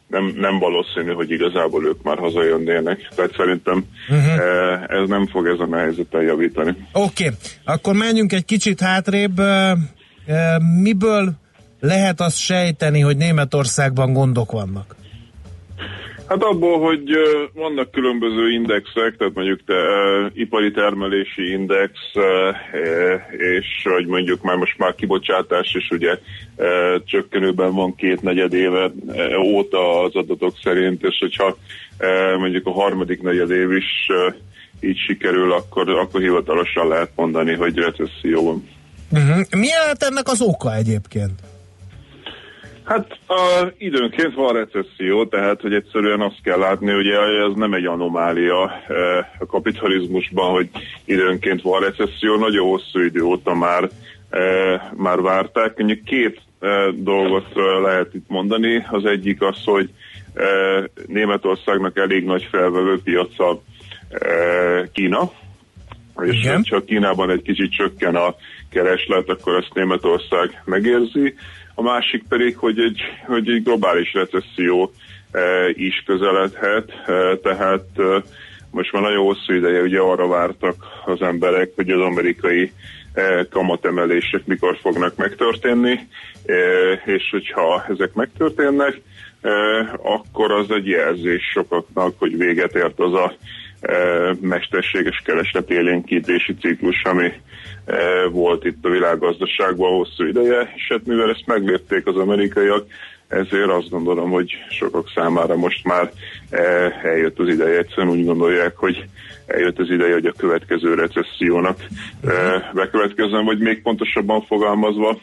[0.09, 3.09] nem, nem valószínű, hogy igazából ők már hazajönnének.
[3.15, 5.01] Tehát szerintem uh-huh.
[5.01, 6.75] ez nem fog ezen a helyzeten javítani.
[6.93, 7.37] Oké, okay.
[7.65, 9.39] akkor menjünk egy kicsit hátrébb.
[9.39, 9.71] Ö,
[10.27, 10.33] ö,
[10.81, 11.31] Miből
[11.79, 14.95] lehet azt sejteni, hogy Németországban gondok vannak?
[16.29, 17.09] Hát abból, hogy
[17.53, 19.75] vannak különböző indexek, tehát mondjuk te,
[20.33, 21.91] ipari termelési index,
[23.37, 26.17] és hogy mondjuk már most már kibocsátás is ugye
[27.05, 28.91] csökkenőben van két negyed éve
[29.43, 31.57] óta az adatok szerint, és hogyha
[32.37, 34.07] mondjuk a harmadik negyed év is
[34.81, 38.69] így sikerül, akkor, akkor hivatalosan lehet mondani, hogy recesszió van.
[39.11, 39.45] Uh-huh.
[39.57, 41.39] Mi lehet ennek az oka egyébként?
[42.89, 47.85] Hát a, időnként van recesszió, tehát hogy egyszerűen azt kell látni, hogy ez nem egy
[47.85, 48.93] anomália e,
[49.39, 50.69] a kapitalizmusban, hogy
[51.05, 53.89] időnként van recesszió, nagyon hosszú idő óta már,
[54.29, 54.39] e,
[54.95, 55.77] már várták.
[55.77, 57.47] Mondjuk két e, dolgot
[57.83, 58.85] lehet itt mondani.
[58.89, 59.89] Az egyik az, hogy
[61.07, 63.61] Németországnak elég nagy felvevő piaca
[64.93, 65.31] Kína,
[66.21, 66.63] és Igen.
[66.63, 68.35] csak Kínában egy kicsit csökken a
[68.69, 71.35] kereslet, akkor ezt Németország megérzi.
[71.79, 74.91] A másik pedig, hogy egy, hogy egy globális recesszió
[75.31, 78.23] e, is közeledhet, e, tehát e,
[78.71, 82.71] most már nagyon hosszú ideje ugye arra vártak az emberek, hogy az amerikai
[83.49, 86.07] kamatemelések mikor fognak megtörténni,
[87.05, 89.01] és hogyha ezek megtörténnek,
[90.03, 93.33] akkor az egy jelzés sokaknak, hogy véget ért az a
[94.41, 97.31] mesterséges kereslet élénkítési ciklus, ami
[98.31, 102.85] volt itt a világgazdaságban hosszú ideje, és hát mivel ezt meglépték az amerikaiak,
[103.27, 106.11] ezért azt gondolom, hogy sokak számára most már
[106.49, 106.61] e,
[107.03, 109.05] eljött az ideje, egyszerűen úgy gondolják, hogy
[109.45, 111.79] eljött az ideje, hogy a következő recessziónak
[112.25, 115.17] e, bekövetkezzen, vagy még pontosabban fogalmazva,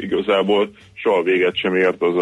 [0.00, 2.14] igazából soha véget sem ért az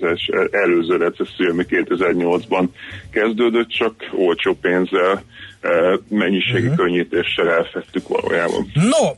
[0.00, 2.68] az előző recesszió, ami 2008-ban
[3.10, 5.22] kezdődött, csak olcsó pénzzel,
[6.08, 6.76] mennyiségi uh-huh.
[6.76, 8.70] könnyítéssel elfettük valójában.
[8.74, 9.10] No,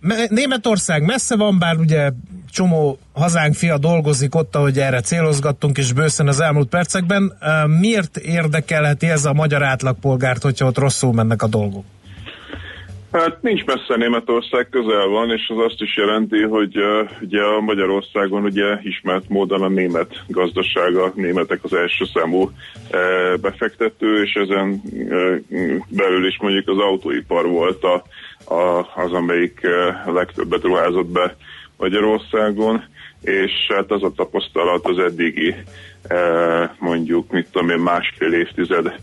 [0.00, 2.10] me- Németország messze van, bár ugye
[2.50, 7.36] csomó hazánk fia dolgozik ott, ahogy erre célozgattunk is bőszen az elmúlt percekben.
[7.40, 11.84] Ö, miért érdekelheti ez a magyar átlagpolgárt, hogyha ott rosszul mennek a dolgok?
[13.18, 17.60] Hát nincs messze Németország, közel van, és az azt is jelenti, hogy uh, ugye a
[17.60, 24.82] Magyarországon ugye ismert módon a német gazdasága, németek az első számú uh, befektető, és ezen
[24.92, 25.36] uh,
[25.88, 28.04] belül is mondjuk az autóipar volt a,
[28.54, 31.36] a, az, amelyik uh, legtöbbet ruházott be
[31.76, 32.84] Magyarországon,
[33.22, 35.54] és hát az a tapasztalat az eddigi
[36.10, 38.94] uh, mondjuk, mit tudom én, másfél évtized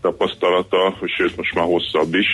[0.00, 2.26] tapasztalata, sőt most már hosszabb is,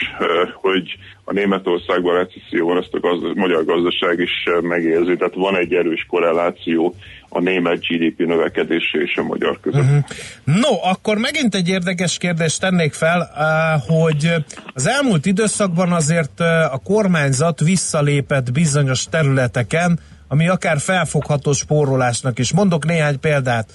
[0.54, 5.72] hogy a Németországban recesszió van, ezt a gazda, magyar gazdaság is megérzi, tehát van egy
[5.72, 6.94] erős korreláció
[7.28, 9.82] a német GDP növekedése és a magyar között.
[9.82, 10.04] Uh-huh.
[10.44, 13.30] No, akkor megint egy érdekes kérdést tennék fel,
[13.86, 14.34] hogy
[14.74, 16.40] az elmúlt időszakban azért
[16.70, 19.98] a kormányzat visszalépett bizonyos területeken,
[20.28, 22.52] ami akár felfogható spórolásnak is.
[22.52, 23.68] Mondok néhány példát.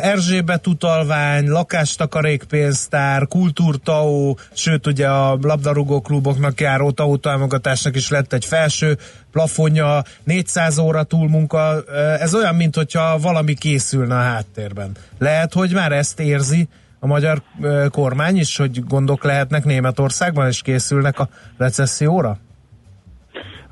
[0.00, 8.44] Erzsébet utalvány, lakástakarékpénztár, kultúrtau, sőt ugye a labdarúgó kluboknak járó TAO támogatásnak is lett egy
[8.44, 8.98] felső
[9.32, 11.84] plafonja, 400 óra túlmunka,
[12.20, 14.96] ez olyan, mint hogyha valami készülne a háttérben.
[15.18, 16.68] Lehet, hogy már ezt érzi
[17.00, 17.42] a magyar
[17.90, 22.38] kormány is, hogy gondok lehetnek Németországban, és készülnek a recesszióra?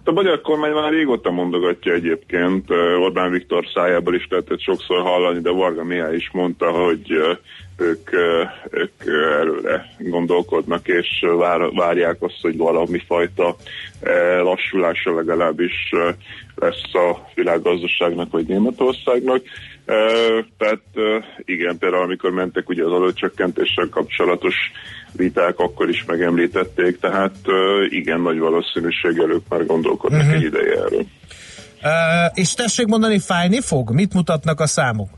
[0.05, 5.41] Hát a magyar kormány már régóta mondogatja egyébként, Orbán Viktor szájából is lehetett sokszor hallani,
[5.41, 7.39] de Varga Mihály is mondta, hogy
[7.77, 8.11] ők,
[8.71, 8.93] ők
[9.41, 11.09] előre gondolkodnak, és
[11.39, 13.57] vár, várják azt, hogy valami fajta
[14.43, 15.93] lassulása legalábbis
[16.55, 19.43] lesz a világgazdaságnak vagy Németországnak.
[20.59, 20.83] Tehát
[21.39, 24.55] igen, például amikor mentek ugye az adócsökkentéssel kapcsolatos
[25.13, 27.37] viták, akkor is megemlítették, tehát
[27.89, 30.37] igen, nagy valószínűséggel ők már gondolkodnak uh-huh.
[30.37, 31.05] egy ideje erről.
[31.83, 33.91] Uh, és tessék mondani, fájni fog?
[33.91, 35.09] Mit mutatnak a számok?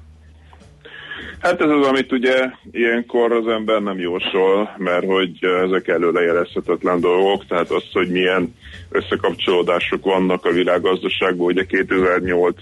[1.40, 7.46] Hát ez az, amit ugye ilyenkor az ember nem jósol, mert hogy ezek előlejelezhetetlen dolgok,
[7.46, 8.54] tehát az, hogy milyen
[8.90, 12.56] összekapcsolódások vannak a világgazdaságban, ugye 2008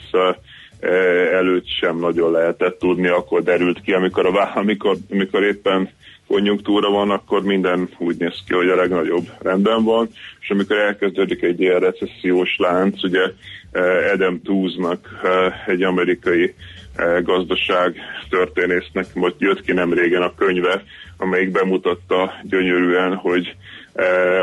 [1.32, 5.90] előtt sem nagyon lehetett tudni, akkor derült ki, amikor, a, amikor, amikor éppen
[6.28, 10.08] konjunktúra van, akkor minden úgy néz ki, hogy a legnagyobb rendben van,
[10.40, 13.30] és amikor elkezdődik egy ilyen recessziós lánc, ugye
[14.12, 15.08] Adam Tooze-nak,
[15.66, 16.54] egy amerikai
[17.22, 17.96] gazdaság
[18.28, 20.82] történésznek most jött ki nem régen a könyve,
[21.16, 23.56] amelyik bemutatta gyönyörűen, hogy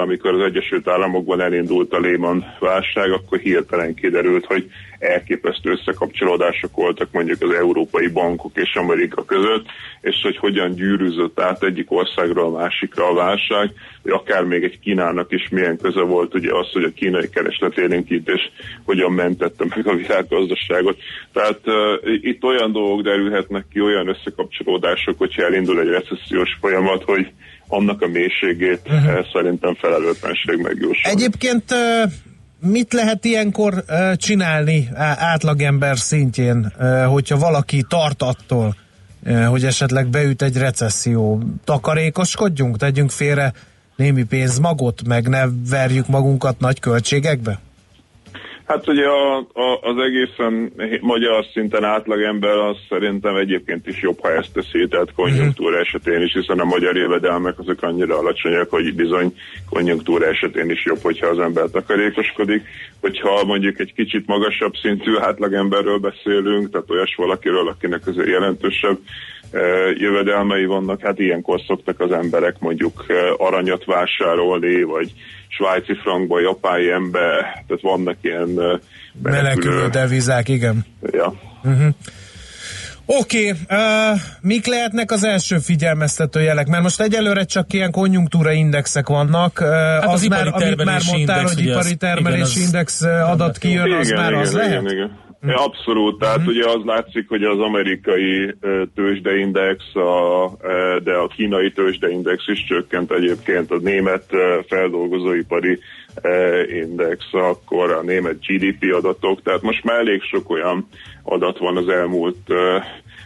[0.01, 7.11] amikor az Egyesült Államokban elindult a Lehman válság, akkor hirtelen kiderült, hogy elképesztő összekapcsolódások voltak
[7.11, 9.65] mondjuk az európai bankok és Amerika között,
[10.01, 14.79] és hogy hogyan gyűrűzött át egyik országról a másikra a válság, hogy akár még egy
[14.79, 18.51] Kínának is milyen köze volt ugye az, hogy a kínai keresletélénkítés
[18.85, 20.97] hogyan mentette meg a világgazdaságot.
[21.33, 21.75] Tehát uh,
[22.21, 27.31] itt olyan dolgok derülhetnek ki, olyan összekapcsolódások, hogyha elindul egy recessziós folyamat, hogy
[27.71, 29.25] annak a mélységét uh-huh.
[29.33, 31.21] szerintem felelőtlenség megjósolni.
[31.21, 31.63] Egyébként
[32.59, 33.83] mit lehet ilyenkor
[34.15, 36.73] csinálni átlagember szintjén,
[37.07, 38.75] hogyha valaki tart attól,
[39.47, 41.43] hogy esetleg beüt egy recesszió?
[41.63, 43.53] Takarékoskodjunk, tegyünk félre
[43.95, 47.59] némi pénzmagot, meg ne verjük magunkat nagy költségekbe?
[48.71, 54.31] Hát ugye a, a, az egészen magyar szinten átlagember az szerintem egyébként is jobb, ha
[54.31, 55.87] ezt teszi, tehát konjunktúra uh-huh.
[55.87, 59.35] esetén is, hiszen a magyar jövedelmek azok annyira alacsonyak, hogy bizony
[59.69, 62.61] konjunktúra esetén is jobb, hogyha az ember takarékoskodik.
[63.01, 68.97] Hogyha mondjuk egy kicsit magasabb szintű átlagemberről beszélünk, tehát olyas valakiről, akinek azért jelentősebb
[69.93, 73.05] jövedelmei vannak, hát ilyenkor szoktak az emberek mondjuk
[73.37, 75.11] aranyat vásárolni, vagy
[75.57, 78.79] svájci frankba, japán ember, tehát vannak ilyen
[79.21, 80.85] menekülő devizák, igen.
[81.11, 81.33] Ja.
[81.63, 81.93] Uh-huh.
[83.05, 83.79] Oké, okay,
[84.11, 86.67] uh, mik lehetnek az első figyelmeztető jelek?
[86.67, 89.59] Mert most egyelőre csak ilyen konjunktúra indexek vannak.
[89.61, 93.91] Uh, hát az, az már, amit már mondtál, index, hogy ipari termelési index adat kijön,
[93.91, 94.91] az igen, már igen, az igen, lehet?
[94.91, 94.97] Igen.
[94.97, 96.53] Ja, abszolút, tehát uh-huh.
[96.53, 98.55] ugye az látszik, hogy az amerikai
[98.95, 100.51] tőzsdeindex, a,
[101.03, 104.25] de a kínai tőzsdeindex is csökkent egyébként, a német
[104.67, 105.79] feldolgozóipari
[106.81, 110.87] index, akkor a német GDP adatok, tehát most már elég sok olyan
[111.23, 112.53] adat van az elmúlt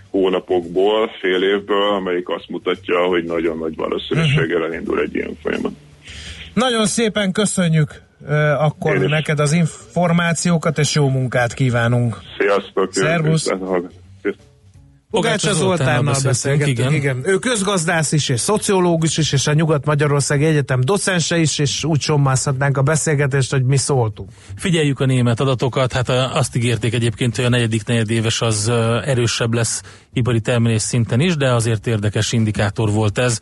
[0.09, 4.71] hónapokból, fél évből, amelyik azt mutatja, hogy nagyon nagy valószínűséggel mhm.
[4.71, 5.71] elindul egy ilyen folyamat.
[6.53, 8.03] Nagyon szépen köszönjük
[8.57, 12.17] akkor neked az információkat, és jó munkát kívánunk.
[12.37, 12.93] Sziasztok!
[12.93, 13.49] Szervusz!
[15.11, 16.93] Pogácsa Zoltánnal beszélgettünk, igen.
[16.93, 17.21] igen.
[17.25, 22.77] Ő közgazdász is, és szociológus is, és a Nyugat-Magyarország Egyetem docense is, és úgy sommázhatnánk
[22.77, 24.29] a beszélgetést, hogy mi szóltunk.
[24.55, 28.71] Figyeljük a német adatokat, hát azt ígérték egyébként, hogy a negyedik negyedéves az
[29.05, 29.81] erősebb lesz
[30.13, 33.39] ipari termelés szinten is, de azért érdekes indikátor volt ez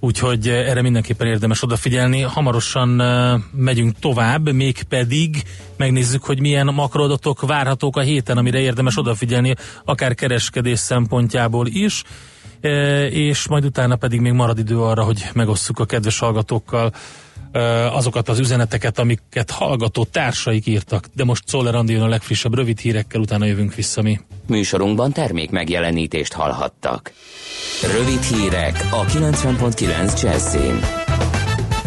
[0.00, 2.20] úgyhogy eh, erre mindenképpen érdemes odafigyelni.
[2.20, 5.42] Hamarosan uh, megyünk tovább, mégpedig
[5.76, 12.02] megnézzük, hogy milyen makroadatok várhatók a héten, amire érdemes odafigyelni, akár kereskedés szempontjából is,
[12.62, 12.70] uh,
[13.10, 16.92] és majd utána pedig még marad idő arra, hogy megosszuk a kedves hallgatókkal
[17.92, 21.06] azokat az üzeneteket, amiket hallgató társaik írtak.
[21.14, 24.20] De most Szoller Andi jön a legfrissebb rövid hírekkel, utána jövünk vissza mi.
[24.46, 27.12] Műsorunkban termék megjelenítést hallhattak.
[27.96, 30.80] Rövid hírek a 90.9 Jazzin.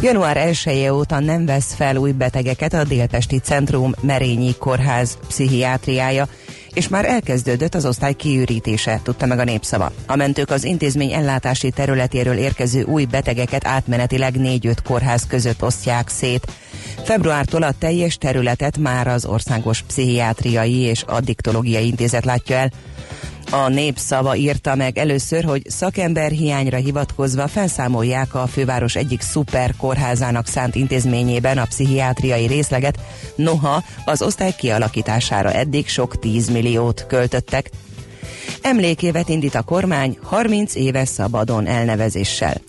[0.01, 6.27] Január 1 óta nem vesz fel új betegeket a Délpesti Centrum Merényi Kórház pszichiátriája,
[6.73, 9.91] és már elkezdődött az osztály kiürítése, tudta meg a népszava.
[10.05, 16.51] A mentők az intézmény ellátási területéről érkező új betegeket átmenetileg 4-5 kórház között osztják szét.
[17.03, 22.71] Februártól a teljes területet már az Országos Pszichiátriai és Addiktológiai Intézet látja el.
[23.51, 30.47] A népszava írta meg először, hogy szakember hiányra hivatkozva felszámolják a főváros egyik szuper kórházának
[30.47, 32.99] szánt intézményében a pszichiátriai részleget,
[33.35, 37.69] noha az osztály kialakítására eddig sok 10 milliót költöttek.
[38.61, 42.61] Emlékévet indít a kormány 30 éves szabadon elnevezéssel.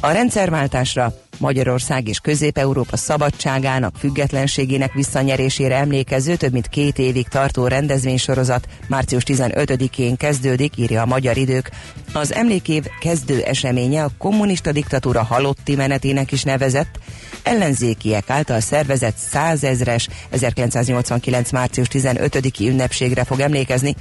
[0.00, 8.68] A rendszerváltásra Magyarország és Közép-Európa szabadságának, függetlenségének visszanyerésére emlékező több mint két évig tartó rendezvénysorozat
[8.86, 11.70] március 15-én kezdődik, írja a Magyar Idők.
[12.12, 16.98] Az emlékév kezdő eseménye a kommunista diktatúra halotti menetének is nevezett,
[17.42, 21.50] ellenzékiek által szervezett százezres 1989.
[21.50, 23.94] március 15-i ünnepségre fog emlékezni,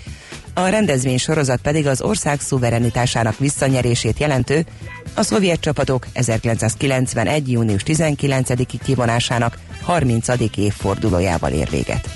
[0.58, 4.66] a rendezvény sorozat pedig az ország szuverenitásának visszanyerését jelentő,
[5.14, 7.51] a szovjet csapatok 1991.
[7.51, 10.28] június 19-i kivonásának 30.
[10.55, 12.10] évfordulójával ér véget.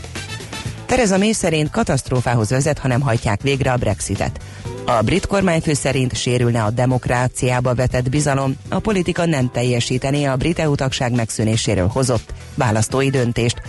[0.86, 4.40] Tereza May szerint katasztrófához vezet, ha nem hajtják végre a Brexitet.
[4.86, 10.60] A brit kormányfő szerint sérülne a demokráciába vetett bizalom, a politika nem teljesítené a brit
[10.60, 13.62] EU tagság megszűnéséről hozott választói döntést,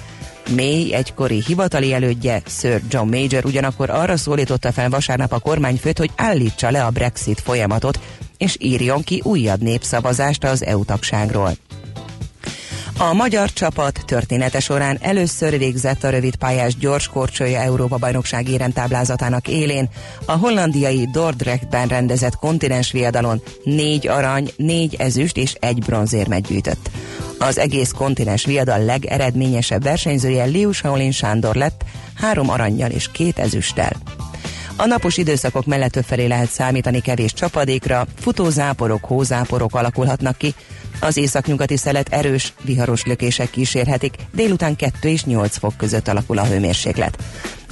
[0.51, 6.11] May egykori hivatali elődje, Sir John Major ugyanakkor arra szólította fel vasárnap a kormányfőt, hogy
[6.17, 7.99] állítsa le a Brexit folyamatot,
[8.39, 11.51] és írjon ki újabb népszavazást az EU tagságról.
[12.99, 19.49] A magyar csapat története során először végzett a rövid pályás gyors korcsolya Európa bajnokság éremtáblázatának
[19.49, 19.89] élén.
[20.25, 26.91] A hollandiai Dordrechtben rendezett kontinens viadalon négy arany, négy ezüst és egy bronzérmet gyűjtött.
[27.39, 31.85] Az egész kontinens viadal legeredményesebb versenyzője Liu Shaolin Sándor lett,
[32.15, 33.93] három aranyjal és két ezüsttel.
[34.77, 40.55] A napos időszakok mellett felé lehet számítani kevés csapadékra, futózáporok, hózáporok alakulhatnak ki,
[41.03, 46.45] az északnyugati szelet erős, viharos lökések kísérhetik, délután 2 és 8 fok között alakul a
[46.45, 47.19] hőmérséklet.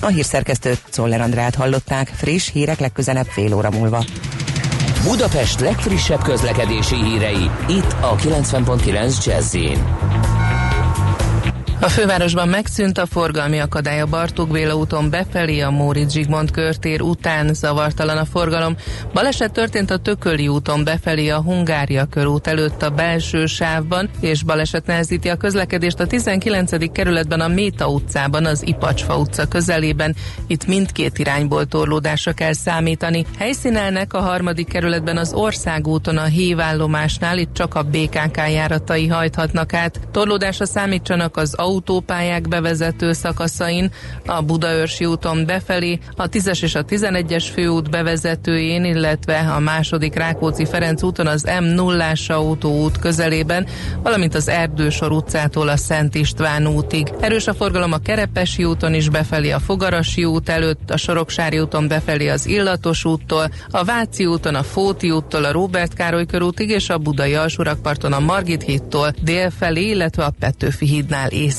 [0.01, 4.05] A hírszerkesztőt Czoller Andrát hallották, friss hírek legközelebb fél óra múlva.
[5.05, 9.57] Budapest legfrissebb közlekedési hírei, itt a 90.9 jazz
[11.83, 17.03] a fővárosban megszűnt a forgalmi akadály a Bartók Béla úton befelé a Móricz Zsigmond körtér
[17.03, 18.77] után zavartalan a forgalom.
[19.13, 24.87] Baleset történt a Tököli úton befelé a Hungária körút előtt a belső sávban, és baleset
[24.87, 26.93] nehezíti a közlekedést a 19.
[26.93, 30.15] kerületben a Méta utcában, az Ipacsfa utca közelében.
[30.47, 33.27] Itt mindkét irányból torlódásra kell számítani.
[33.39, 40.01] Helyszínelnek a harmadik kerületben az országúton a hívállomásnál, itt csak a BKK járatai hajthatnak át.
[40.13, 43.91] Torlódásra számítsanak az autópályák bevezető szakaszain,
[44.27, 51.03] a Budaörsi úton befelé, a 10-es és a 11-es főút bevezetőjén, illetve a második Rákóczi-Ferenc
[51.03, 53.67] úton az M0-ás autóút közelében,
[54.03, 57.13] valamint az Erdősor utcától a Szent István útig.
[57.21, 61.89] Erős a forgalom a Kerepesi úton is befelé a Fogarasi út előtt, a Soroksári úton
[61.89, 66.89] befelé az Illatos úttól, a Váci úton a Fóti úttól a Róbert Károly körútig és
[66.89, 71.59] a Budai alsórakparton a Margit hídtól dél felé, illetve a Petőfi hídnál észak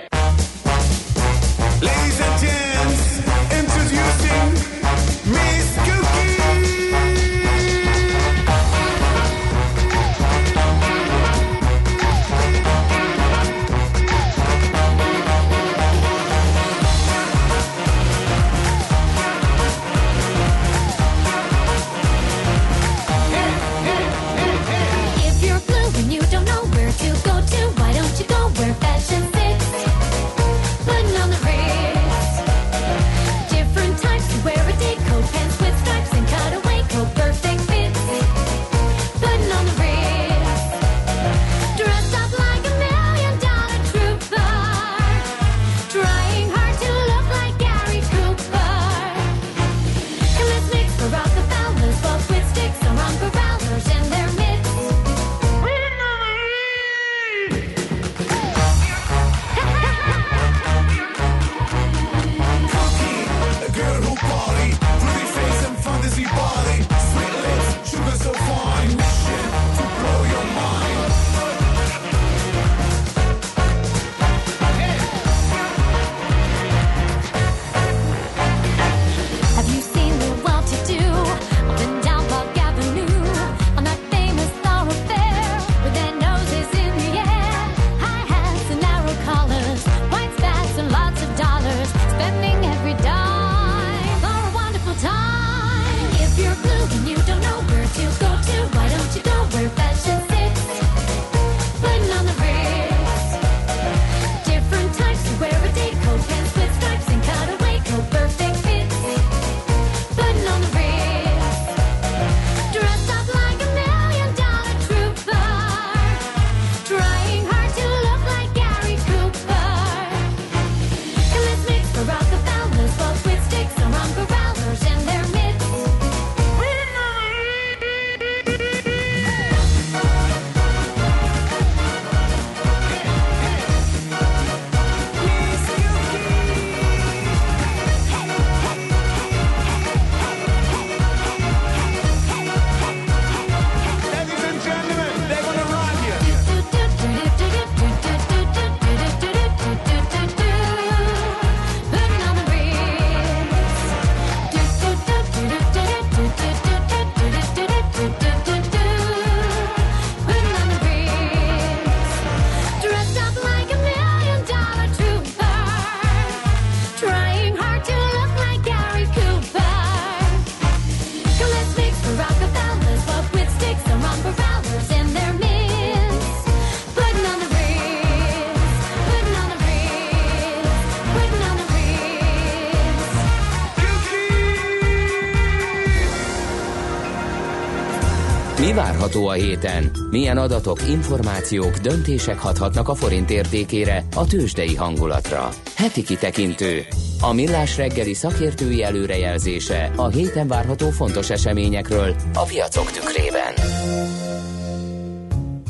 [189.11, 189.91] várható a héten?
[190.09, 195.49] Milyen adatok, információk, döntések hathatnak a forint értékére, a tőzsdei hangulatra?
[195.75, 196.85] Heti kitekintő.
[197.21, 203.53] A millás reggeli szakértői előrejelzése a héten várható fontos eseményekről a piacok tükrében.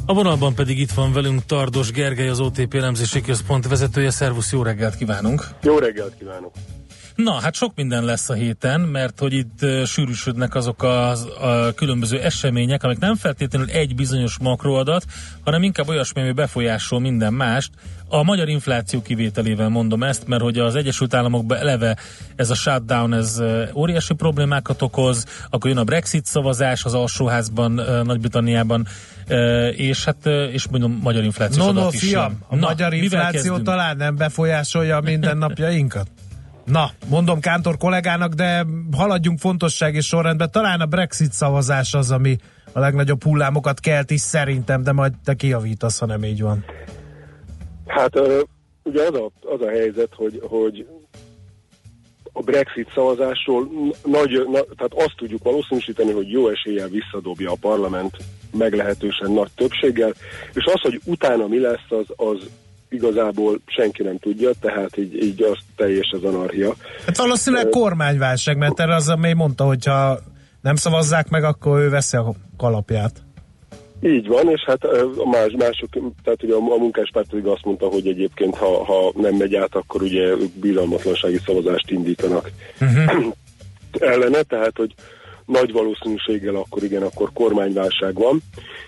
[0.06, 4.10] A vonalban pedig itt van velünk Tardos Gergely, az OTP elemzési központ vezetője.
[4.10, 5.48] Szervusz, jó reggelt kívánunk!
[5.62, 6.52] Jó reggelt kívánok!
[7.16, 12.20] Na, hát sok minden lesz a héten, mert hogy itt sűrűsödnek azok a, a különböző
[12.20, 15.05] események, amik nem feltétlenül egy bizonyos makroadat,
[15.43, 17.72] hanem inkább olyasmi, ami befolyásol minden mást.
[18.07, 21.97] A magyar infláció kivételével mondom ezt, mert hogy az Egyesült Államokban eleve
[22.36, 23.41] ez a shutdown, ez
[23.74, 27.72] óriási problémákat okoz, akkor jön a Brexit szavazás az alsóházban,
[28.05, 28.88] Nagy-Britanniában,
[29.76, 32.43] és hát, és mondom, magyar infláció no, no, adat is fiam, jön.
[32.47, 36.07] a Na, magyar infláció talán nem befolyásolja a mindennapjainkat?
[36.66, 38.66] Na, mondom Kántor kollégának, de
[38.97, 40.51] haladjunk fontossági sorrendben.
[40.51, 42.38] Talán a Brexit szavazás az, ami
[42.74, 46.66] a legnagyobb hullámokat kelt is szerintem, de majd te kijavítasz, ha nem így van.
[47.88, 48.20] Hát
[48.84, 50.88] ugye az a, az a helyzet, hogy, hogy
[52.34, 53.68] a Brexit szavazásról
[54.05, 58.18] nagy, na, tehát azt tudjuk valószínűsíteni, hogy jó eséllyel visszadobja a parlament
[58.57, 60.14] meglehetősen nagy többséggel,
[60.53, 62.49] és az, hogy utána mi lesz, az, az
[62.92, 66.74] igazából senki nem tudja, tehát így, így az teljes az anarchia.
[67.06, 70.20] Hát valószínűleg kormányválság, mert erre az, amely mondta, hogyha
[70.62, 73.24] nem szavazzák meg, akkor ő veszi a kalapját.
[74.04, 74.84] Így van, és hát
[75.18, 75.89] a más, mások,
[76.24, 79.76] tehát ugye a, a munkáspárt pedig azt mondta, hogy egyébként ha, ha nem megy át,
[79.76, 83.34] akkor ugye ők bizalmatlansági szavazást indítanak uh-huh.
[83.92, 84.94] ellene, tehát hogy
[85.46, 88.42] nagy valószínűséggel akkor igen, akkor kormányválság van,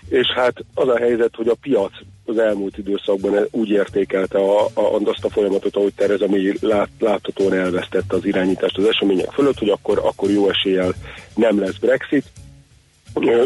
[0.08, 1.92] és hát az a helyzet, hogy a piac
[2.24, 7.52] az elmúlt időszakban úgy értékelte a, a, azt a folyamatot, ahogy Tereza May lát, láthatóan
[7.52, 10.92] elvesztette az irányítást az események fölött, hogy akkor, akkor jó eséllyel
[11.34, 12.24] nem lesz Brexit,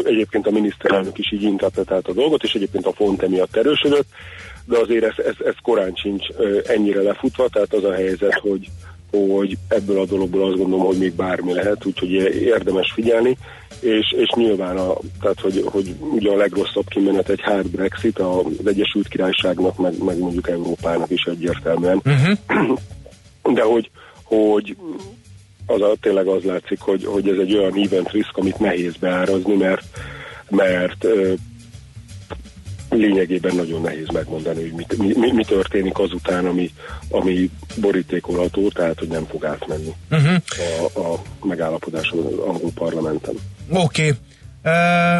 [0.03, 4.07] Egyébként a miniszterelnök is így interpretált a dolgot, és egyébként a font emiatt erősödött,
[4.65, 6.27] de azért ez, ez, ez korán sincs
[6.65, 8.67] ennyire lefutva, tehát az a helyzet, hogy,
[9.11, 13.37] hogy ebből a dologból azt gondolom, hogy még bármi lehet, úgyhogy érdemes figyelni,
[13.79, 18.65] és, és nyilván a, tehát, hogy, hogy ugye a legrosszabb kimenet egy hard Brexit az
[18.65, 22.01] Egyesült Királyságnak, meg, meg mondjuk Európának is egyértelműen.
[22.05, 22.77] Uh-huh.
[23.55, 23.89] De hogy,
[24.23, 24.75] hogy
[25.65, 29.55] az a, tényleg az látszik, hogy, hogy ez egy olyan event risk, amit nehéz beárazni,
[29.55, 29.83] mert,
[30.49, 31.07] mert
[32.89, 36.71] lényegében nagyon nehéz megmondani, hogy mit, mi, mi, mi történik azután, ami,
[37.09, 40.35] ami borítékolható, tehát hogy nem fog átmenni uh-huh.
[40.93, 43.33] a, a megállapodás az angol parlamenten.
[43.69, 44.05] Oké.
[44.05, 44.17] Okay.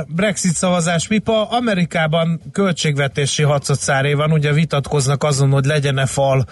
[0.08, 1.50] Brexit szavazás pipa.
[1.50, 6.46] Amerikában költségvetési hadszatszáré van, ugye vitatkoznak azon, hogy legyen-e fal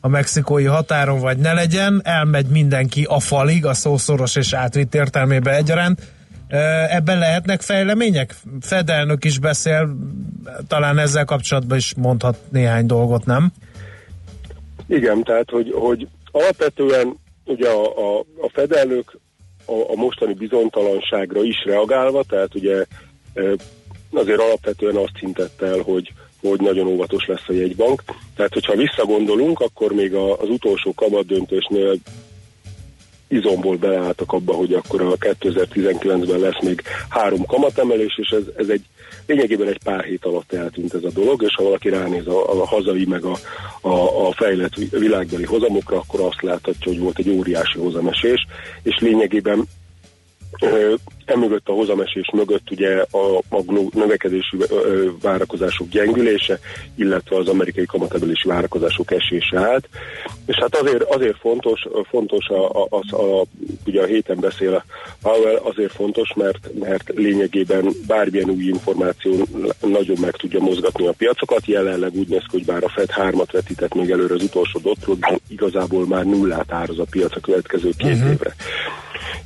[0.00, 5.54] a mexikói határon, vagy ne legyen, elmegy mindenki a falig, a szószoros és átvitt értelmében
[5.54, 6.00] egyaránt.
[6.88, 8.34] Ebben lehetnek fejlemények?
[8.60, 9.96] Fedelnök is beszél,
[10.68, 13.52] talán ezzel kapcsolatban is mondhat néhány dolgot, nem?
[14.86, 19.18] Igen, tehát, hogy, hogy alapvetően ugye a, a, a fedelnök
[19.64, 22.84] a, a mostani bizonytalanságra is reagálva, tehát ugye
[24.12, 28.02] azért alapvetően azt hintett el, hogy, hogy nagyon óvatos lesz a jegybank.
[28.36, 31.96] Tehát, hogyha visszagondolunk, akkor még az utolsó kamat döntésnél
[33.28, 38.82] izomból beleálltak abba, hogy akkor a 2019-ben lesz még három kamatemelés, és ez, ez egy
[39.26, 42.66] lényegében egy pár hét alatt eltűnt ez a dolog, és ha valaki ránéz a, a
[42.66, 43.36] hazai meg a,
[43.80, 48.46] a, a fejlett világbeli hozamokra, akkor azt láthatja, hogy volt egy óriási hozamesés,
[48.82, 49.68] és lényegében
[51.24, 54.56] emögött a hozamesés mögött ugye a, a növekedési
[55.22, 56.58] várakozások gyengülése,
[56.94, 59.88] illetve az amerikai kamatemelési várakozások esése állt.
[60.46, 63.44] És hát azért, azért fontos, fontos a, a, a, a,
[63.86, 64.84] ugye a héten beszél a
[65.22, 69.46] Powell, azért fontos, mert, mert lényegében bármilyen új információ
[69.80, 71.66] nagyon meg tudja mozgatni a piacokat.
[71.66, 75.16] Jelenleg úgy néz ki, hogy bár a Fed hármat vetített még előre az utolsó dotról,
[75.20, 78.30] de igazából már nullát áraz a piac a következő két uh-huh.
[78.30, 78.54] évre.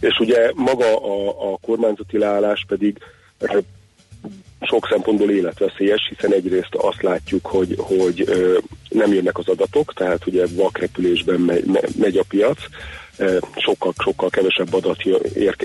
[0.03, 2.99] És ugye maga a, a kormányzati leállás pedig
[4.61, 8.29] sok szempontból életveszélyes, hiszen egyrészt azt látjuk, hogy, hogy
[8.89, 11.65] nem jönnek az adatok, tehát ugye vakrepülésben megy,
[11.99, 12.59] megy a piac,
[13.57, 15.03] sokkal, sokkal kevesebb adat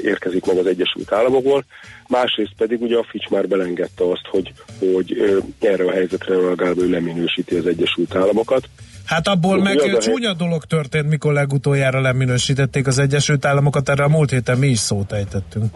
[0.01, 1.65] érkezik meg az Egyesült Államokból,
[2.07, 6.89] másrészt pedig ugye a Fitch már belengedte azt, hogy, hogy erre a helyzetre reagálva ő
[6.89, 8.69] leminősíti az Egyesült Államokat.
[9.08, 14.08] Hát abból meg a csúnya dolog történt, mikor legutoljára leminősítették az Egyesült Államokat, erre a
[14.08, 15.76] múlt héten mi is szót ejtettünk.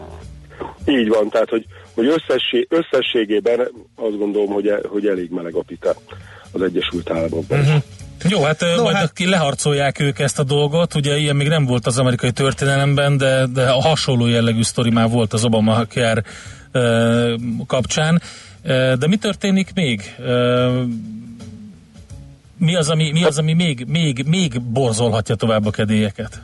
[0.86, 3.60] Így van, tehát hogy, hogy összessé, összességében
[3.94, 5.94] azt gondolom, hogy, hogy elég meleg a pita
[6.52, 7.58] az Egyesült Államokban.
[7.58, 7.82] Uh-huh.
[8.28, 9.18] Jó, hát no, majd hát...
[9.18, 13.70] leharcolják ők ezt a dolgot, ugye ilyen még nem volt az amerikai történelemben, de, de
[13.70, 16.18] a hasonló jellegű sztori már volt az Obama uh,
[17.66, 18.22] kapcsán.
[18.98, 20.14] De mi történik még?
[22.62, 26.42] Mi az, ami, mi az, ami még, még, még borzolhatja tovább a kedélyeket?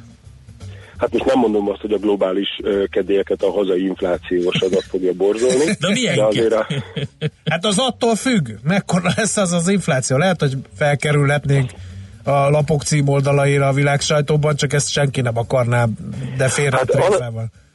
[0.97, 2.61] Hát most nem mondom azt, hogy a globális
[2.91, 5.65] kedélyeket a hazai inflációs adat fogja borzolni.
[5.81, 6.67] De milyen de azért a...
[7.45, 10.17] Hát az attól függ, mekkora lesz az az infláció.
[10.17, 11.71] Lehet, hogy felkerülhetnénk
[12.29, 15.87] a lapok címoldalaira a világ sajtóban, csak ezt senki nem akarná,
[16.37, 16.87] de félre hát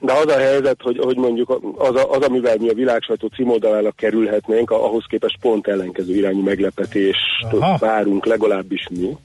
[0.06, 3.92] de az a helyzet, hogy, hogy mondjuk az, a, az, amivel mi a világsajtó címoldalára
[3.92, 7.78] kerülhetnénk, ahhoz képest pont ellenkező irányú meglepetést Aha.
[7.78, 9.18] várunk, legalábbis mi.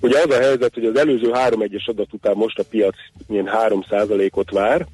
[0.00, 2.94] Ugye az a helyzet, hogy az előző három egyes adat után most a piac
[3.28, 4.86] ilyen 3%-ot vár,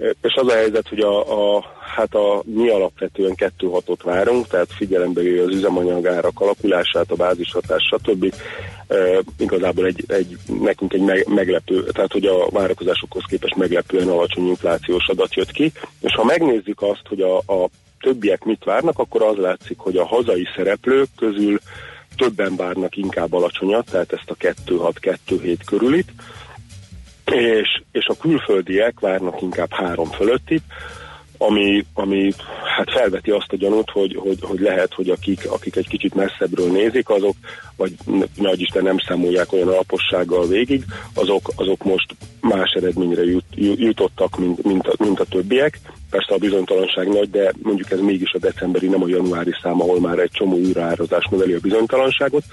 [0.00, 5.20] és az a helyzet, hogy a, a, hát a, mi alapvetően 2-6-ot várunk, tehát figyelembe
[5.20, 8.34] véve az üzemanyagárak alakulását, a bázishatás, stb.
[8.88, 8.96] E,
[9.38, 15.08] igazából egy, egy, nekünk egy me, meglepő, tehát hogy a várakozásokhoz képest meglepően alacsony inflációs
[15.08, 17.68] adat jött ki, és ha megnézzük azt, hogy a, a
[18.00, 21.58] többiek mit várnak, akkor az látszik, hogy a hazai szereplők közül
[22.16, 24.36] többen várnak inkább alacsonyat, tehát ezt a
[24.66, 26.12] 2-6-2-7 körülit,
[27.30, 30.62] és, és a külföldiek várnak inkább három fölöttit,
[31.42, 32.32] ami, ami
[32.76, 36.70] hát felveti azt a gyanút, hogy, hogy, hogy lehet, hogy akik, akik egy kicsit messzebbről
[36.70, 37.34] nézik, azok,
[37.76, 37.94] vagy
[38.34, 44.62] nagy Isten nem számolják olyan alapossággal végig, azok, azok most más eredményre jut, jutottak, mint,
[44.62, 45.80] mint, a, mint a többiek.
[46.10, 50.00] Persze a bizonytalanság nagy, de mondjuk ez mégis a decemberi, nem a januári szám, ahol
[50.00, 52.44] már egy csomó újraárazás növeli a bizonytalanságot.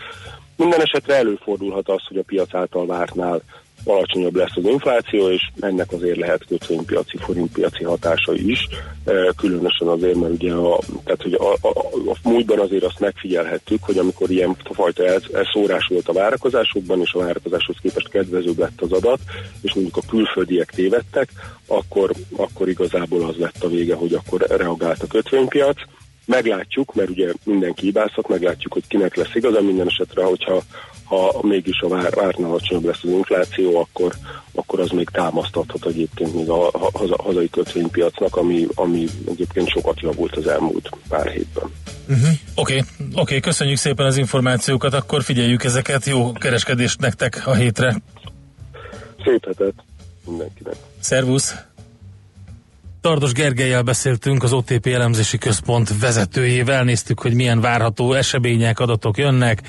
[0.55, 3.41] Minden esetre előfordulhat az, hogy a piac által vártnál
[3.83, 8.67] alacsonyabb lesz az infláció, és ennek azért lehet kötvénypiaci, forintpiaci hatása is,
[9.05, 11.69] e, különösen azért, mert ugye a, tehát, hogy a, a,
[12.11, 15.03] a múltban azért azt megfigyelhettük, hogy amikor ilyen fajta
[15.33, 19.19] elszórás volt a várakozásokban, és a várakozáshoz képest kedvezőbb lett az adat,
[19.61, 21.29] és mondjuk a külföldiek tévedtek,
[21.67, 25.77] akkor, akkor igazából az lett a vége, hogy akkor reagált a kötvénypiac,
[26.27, 30.63] meglátjuk, mert ugye mindenki hibázhat, meglátjuk, hogy kinek lesz igaza minden esetre, hogyha
[31.03, 34.13] ha mégis a vár, várna alacsonyabb lesz az infláció, akkor,
[34.51, 39.99] akkor az még támasztathat egyébként még a, a, a hazai kötvénypiacnak, ami, ami egyébként sokat
[39.99, 41.63] javult az elmúlt pár hétben.
[41.63, 42.29] Oké, uh-huh.
[42.55, 42.83] oké, okay.
[43.15, 47.95] okay, köszönjük szépen az információkat, akkor figyeljük ezeket, jó kereskedést nektek a hétre.
[49.23, 49.73] Szép hetet
[50.25, 50.75] mindenkinek.
[50.99, 51.55] Szervusz!
[53.07, 59.61] Tardos Gergelyel beszéltünk, az OTP elemzési központ vezetőjével, néztük, hogy milyen várható események, adatok jönnek,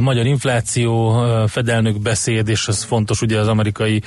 [0.00, 4.02] magyar infláció, fedelnök beszéd, és ez fontos ugye az amerikai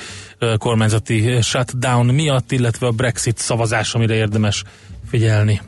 [0.58, 4.64] kormányzati shutdown miatt, illetve a Brexit szavazás, amire érdemes
[5.10, 5.60] figyelni.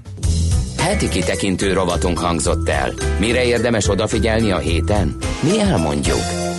[0.78, 2.92] Heti kitekintő rovatunk hangzott el.
[3.18, 5.16] Mire érdemes odafigyelni a héten?
[5.42, 6.49] Mi elmondjuk.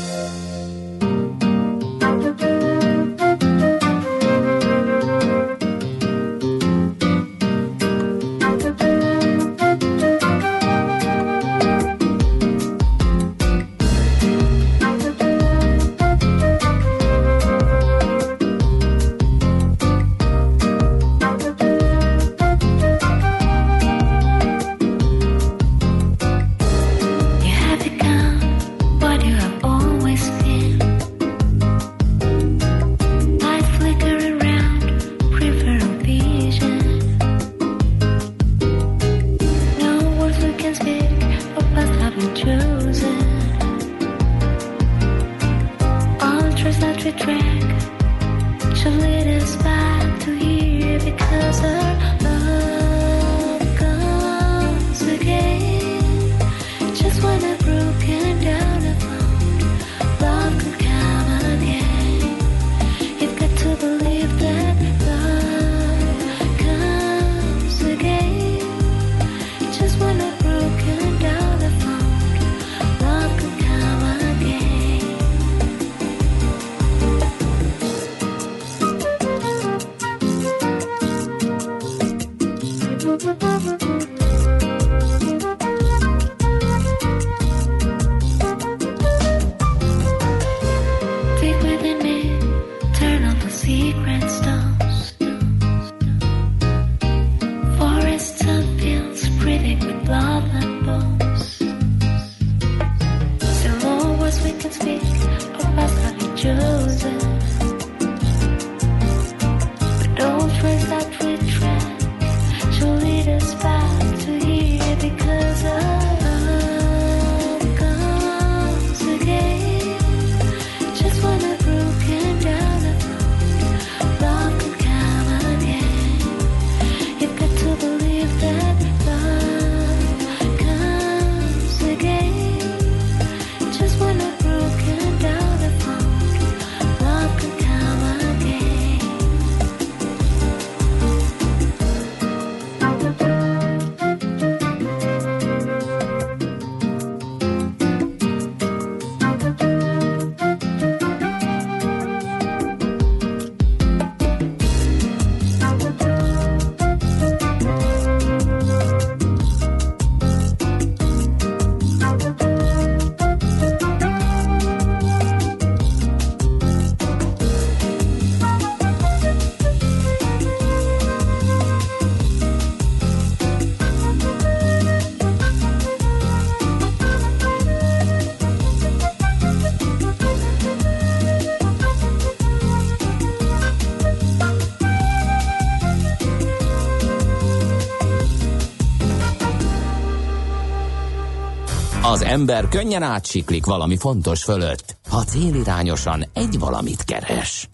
[192.31, 197.69] Ember könnyen átsiklik valami fontos fölött, ha célirányosan egy valamit keres.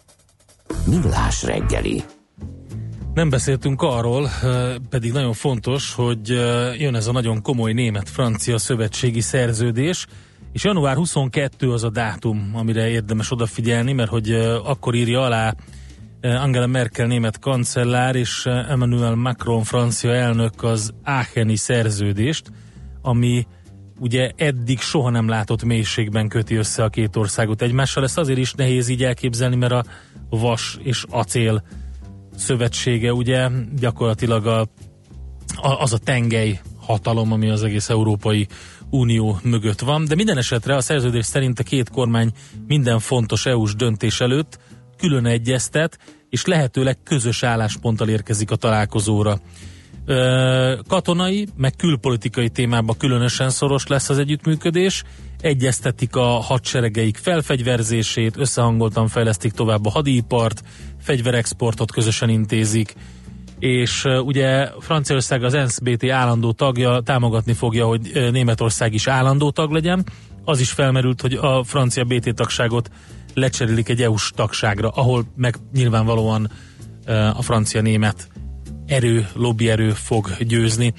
[0.84, 2.02] Millás reggeli.
[3.14, 4.30] Nem beszéltünk arról,
[4.88, 6.28] pedig nagyon fontos, hogy
[6.78, 10.06] jön ez a nagyon komoly német-francia szövetségi szerződés,
[10.52, 14.30] és január 22 az a dátum, amire érdemes odafigyelni, mert hogy
[14.64, 15.54] akkor írja alá
[16.22, 22.50] Angela Merkel német kancellár és Emmanuel Macron francia elnök az Aacheni szerződést,
[23.02, 23.46] ami
[23.98, 28.04] ugye eddig soha nem látott mélységben köti össze a két országot egymással.
[28.04, 29.84] Ezt azért is nehéz így elképzelni, mert a
[30.30, 31.62] vas és acél
[32.36, 34.60] szövetsége ugye gyakorlatilag a,
[35.56, 38.46] a, az a tengely hatalom, ami az egész Európai
[38.90, 42.30] Unió mögött van, de minden esetre a szerződés szerint a két kormány
[42.66, 44.58] minden fontos EU-s döntés előtt
[44.96, 45.98] külön egyeztet,
[46.30, 49.40] és lehetőleg közös állásponttal érkezik a találkozóra.
[50.88, 55.04] Katonai, meg külpolitikai témában különösen szoros lesz az együttműködés,
[55.40, 60.62] egyeztetik a hadseregeik felfegyverzését, összehangoltan fejlesztik tovább a hadipart,
[61.00, 62.94] fegyverexportot közösen intézik,
[63.58, 70.06] és ugye Franciaország az ENSZ-BT állandó tagja támogatni fogja, hogy Németország is állandó tag legyen.
[70.44, 72.90] Az is felmerült, hogy a francia BT tagságot
[73.34, 76.50] lecserélik egy EU-s tagságra, ahol meg nyilvánvalóan
[77.34, 78.28] a francia-német
[78.88, 80.94] erő, lobbyerő fog győzni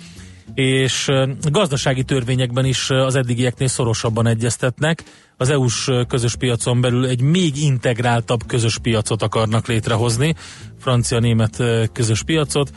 [0.53, 1.11] és
[1.51, 5.03] gazdasági törvényekben is az eddigieknél szorosabban egyeztetnek.
[5.37, 10.35] Az EU-s közös piacon belül egy még integráltabb közös piacot akarnak létrehozni,
[10.79, 11.63] francia-német
[11.93, 12.71] közös piacot.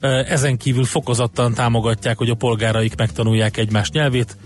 [0.00, 4.36] Ezen kívül fokozottan támogatják, hogy a polgáraik megtanulják egymás nyelvét,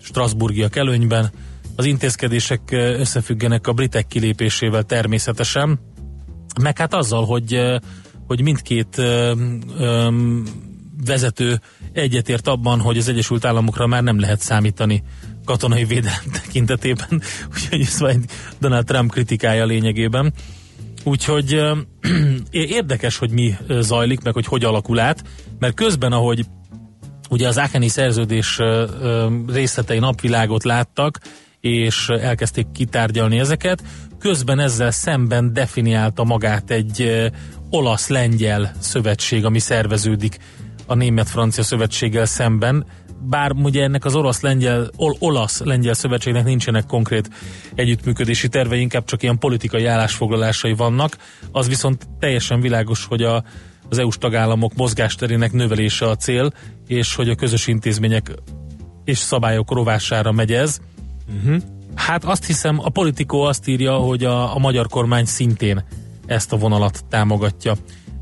[0.00, 1.30] Strasburgiak előnyben.
[1.76, 5.78] Az intézkedések összefüggenek a britek kilépésével természetesen,
[6.62, 7.60] meg hát azzal, hogy,
[8.26, 9.02] hogy mindkét
[11.04, 11.60] vezető
[11.92, 15.02] egyetért abban, hogy az Egyesült Államokra már nem lehet számítani
[15.44, 17.22] katonai védelem tekintetében,
[17.54, 18.24] úgyhogy ez majd
[18.60, 20.32] Donald Trump kritikája lényegében.
[21.04, 21.60] Úgyhogy
[22.50, 25.24] érdekes, hogy mi zajlik, meg hogy hogy alakul át,
[25.58, 26.44] mert közben, ahogy
[27.30, 28.58] ugye az Ákeni szerződés
[29.46, 31.20] részletei napvilágot láttak,
[31.60, 33.82] és elkezdték kitárgyalni ezeket,
[34.18, 37.30] közben ezzel szemben definiálta magát egy
[37.74, 40.38] olasz-lengyel szövetség, ami szerveződik
[40.86, 42.86] a német-francia szövetséggel szemben,
[43.20, 47.30] bár ugye ennek az orosz-lengyel, ol, olasz-lengyel szövetségnek nincsenek konkrét
[47.74, 51.16] együttműködési tervei, inkább csak ilyen politikai állásfoglalásai vannak,
[51.52, 53.44] az viszont teljesen világos, hogy a,
[53.88, 56.52] az EU-s tagállamok mozgásterének növelése a cél,
[56.86, 58.30] és hogy a közös intézmények
[59.04, 60.78] és szabályok rovására megy ez.
[61.36, 61.62] Uh-huh.
[61.94, 65.84] Hát azt hiszem, a politikó azt írja, hogy a, a magyar kormány szintén
[66.26, 67.74] ezt a vonalat támogatja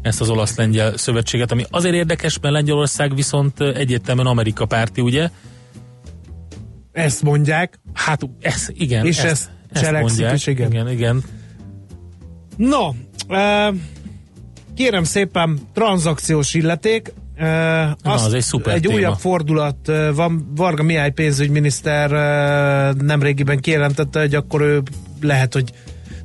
[0.02, 5.28] ezt az olasz-lengyel szövetséget, ami azért érdekes, mert Lengyelország viszont egyértelműen Amerika párti, ugye?
[6.92, 7.80] Ezt mondják.
[7.92, 9.06] Hát ez, igen.
[9.06, 10.34] És ezt, ezt, ezt cselekszik mondják.
[10.34, 10.70] is, igen.
[10.70, 10.90] igen.
[10.90, 11.22] igen.
[12.56, 12.88] No,
[13.28, 13.76] uh,
[14.74, 18.94] kérem szépen, tranzakciós illeték, Uh, Na, az egy, szuper egy téma.
[18.94, 20.52] újabb fordulat van.
[20.54, 24.82] Varga Mihály pénzügyminiszter uh, nemrégiben kijelentette, hogy akkor ő
[25.20, 25.72] lehet, hogy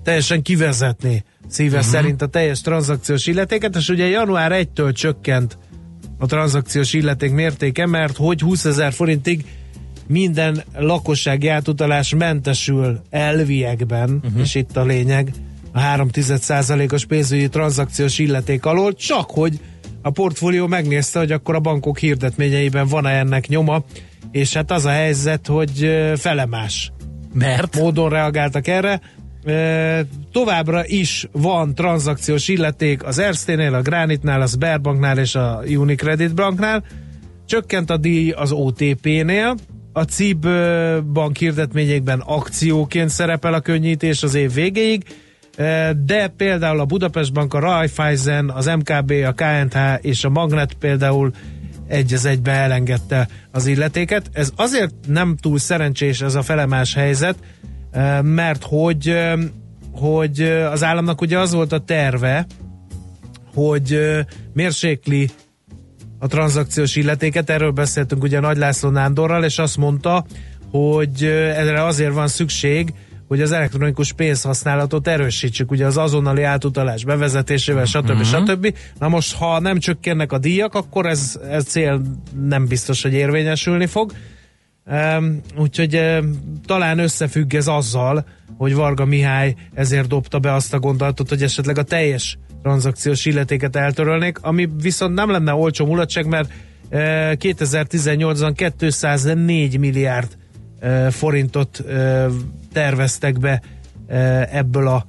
[0.03, 1.91] teljesen kivezetné szíve uh-huh.
[1.91, 5.57] szerint a teljes tranzakciós illetéket, és ugye január 1-től csökkent
[6.17, 9.45] a tranzakciós illeték mértéke, mert hogy 20 ezer forintig
[10.07, 14.41] minden lakossági átutalás mentesül elviekben, uh-huh.
[14.41, 15.31] és itt a lényeg,
[15.71, 16.09] a 3
[16.91, 19.59] os pénzügyi tranzakciós illeték alól, csak hogy
[20.01, 23.83] a portfólió megnézte, hogy akkor a bankok hirdetményeiben van-e ennek nyoma,
[24.31, 26.91] és hát az a helyzet, hogy felemás
[27.33, 27.79] Mert?
[27.79, 29.01] módon reagáltak erre,
[30.31, 36.83] továbbra is van tranzakciós illeték az Erszténél, a Granitnál, a Sberbanknál és a Unicredit Banknál.
[37.45, 39.55] Csökkent a díj az OTP-nél,
[39.93, 40.47] a CIB
[41.13, 45.03] bank hirdetményekben akcióként szerepel a könnyítés az év végéig,
[46.05, 51.31] de például a Budapest Bank, a Raiffeisen, az MKB, a KNH és a Magnet például
[51.87, 54.29] egy az egybe elengedte az illetéket.
[54.33, 57.35] Ez azért nem túl szerencsés ez a felemás helyzet,
[58.21, 59.15] mert hogy,
[59.91, 62.45] hogy az államnak ugye az volt a terve,
[63.53, 63.99] hogy
[64.53, 65.29] mérsékli
[66.19, 70.25] a tranzakciós illetéket, erről beszéltünk ugye Nagy László Nándorral, és azt mondta,
[70.71, 71.23] hogy
[71.55, 72.93] erre azért van szükség,
[73.27, 78.09] hogy az elektronikus pénzhasználatot erősítsük, ugye az azonnali átutalás bevezetésével, stb.
[78.09, 78.23] Uh-huh.
[78.23, 78.75] stb.
[78.99, 82.01] Na most, ha nem csökkennek a díjak, akkor ez, ez cél
[82.47, 84.11] nem biztos, hogy érvényesülni fog.
[85.57, 86.19] Úgyhogy
[86.65, 88.25] talán összefügg ez azzal,
[88.57, 93.75] hogy Varga Mihály ezért dobta be azt a gondolatot, hogy esetleg a teljes tranzakciós illetéket
[93.75, 96.99] eltörölnék, ami viszont nem lenne olcsó mulatság, mert uh,
[97.33, 100.37] 2018-ban 204 milliárd
[100.79, 102.27] ö, forintot ö,
[102.73, 103.61] terveztek be
[104.51, 105.05] ebből a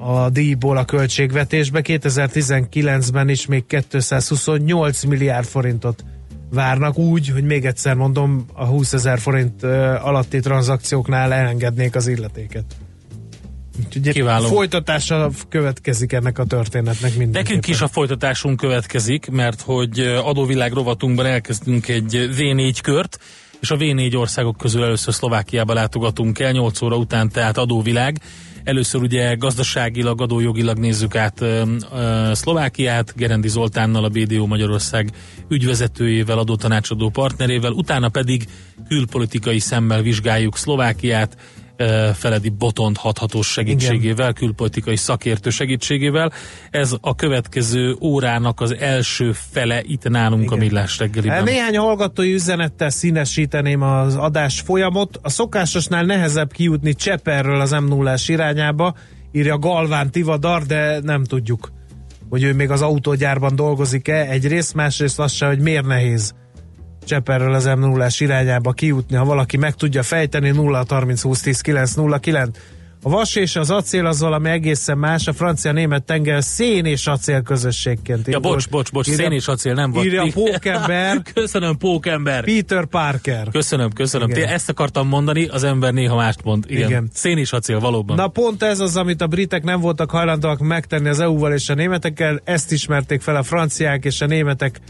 [0.00, 1.80] a díjból a költségvetésbe.
[1.84, 6.04] 2019-ben is még 228 milliárd forintot
[6.50, 9.62] várnak úgy, hogy még egyszer mondom, a 20 ezer forint
[10.02, 12.64] alatti tranzakcióknál elengednék az illetéket.
[13.86, 14.46] Úgyhogy Kiváló.
[14.46, 17.42] folytatása következik ennek a történetnek mindenképpen.
[17.42, 23.18] Nekünk is a folytatásunk következik, mert hogy adóvilág rovatunkban elkezdünk egy V4 kört,
[23.60, 28.18] és a V4 országok közül először Szlovákiába látogatunk el, 8 óra után tehát adóvilág.
[28.64, 31.44] Először ugye gazdaságilag, adójogilag nézzük át
[32.32, 35.10] Szlovákiát, Gerendi Zoltánnal, a BDO Magyarország
[35.48, 38.48] ügyvezetőjével, adótanácsadó partnerével, utána pedig
[38.88, 41.36] külpolitikai szemmel vizsgáljuk Szlovákiát,
[42.14, 46.32] Feledi Botont hathatós segítségével, külpolitikai szakértő segítségével.
[46.70, 50.54] Ez a következő órának az első fele itt nálunk Igen.
[50.54, 51.44] a Millás reggeliben.
[51.44, 55.18] Néhány hallgatói üzenettel színesíteném az adás folyamot.
[55.22, 58.94] A szokásosnál nehezebb kijutni Cseperről az m 0 irányába,
[59.32, 61.72] írja Galván Tivadar, de nem tudjuk,
[62.28, 64.26] hogy ő még az autógyárban dolgozik-e.
[64.28, 66.34] Egyrészt, másrészt az se, hogy miért nehéz
[67.10, 71.60] Cseperről az m 0 irányába kijutni, ha valaki meg tudja fejteni 0 30 20 10
[71.60, 72.58] 9 0 9.
[73.02, 77.42] A vas és az acél az valami egészen más, a francia-német tenger szén és acél
[77.42, 78.26] közösségként.
[78.26, 80.04] Ja, bocs, bocs, bocs, Írja- szén és acél nem volt.
[80.04, 82.44] Írja Pókember, Köszönöm, Pókember.
[82.44, 83.48] Peter Parker.
[83.52, 84.28] Köszönöm, köszönöm.
[84.28, 84.42] Igen.
[84.42, 86.64] Té- ezt akartam mondani, az ember néha mást mond.
[86.68, 86.88] Igen.
[86.88, 87.08] Igen.
[87.12, 88.16] Szén és acél, valóban.
[88.16, 91.74] Na pont ez az, amit a britek nem voltak hajlandóak megtenni az EU-val és a
[91.74, 94.80] németekkel, ezt ismerték fel a franciák és a németek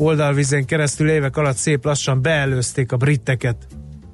[0.00, 3.66] oldalvizén keresztül évek alatt szép lassan beelőzték a briteket,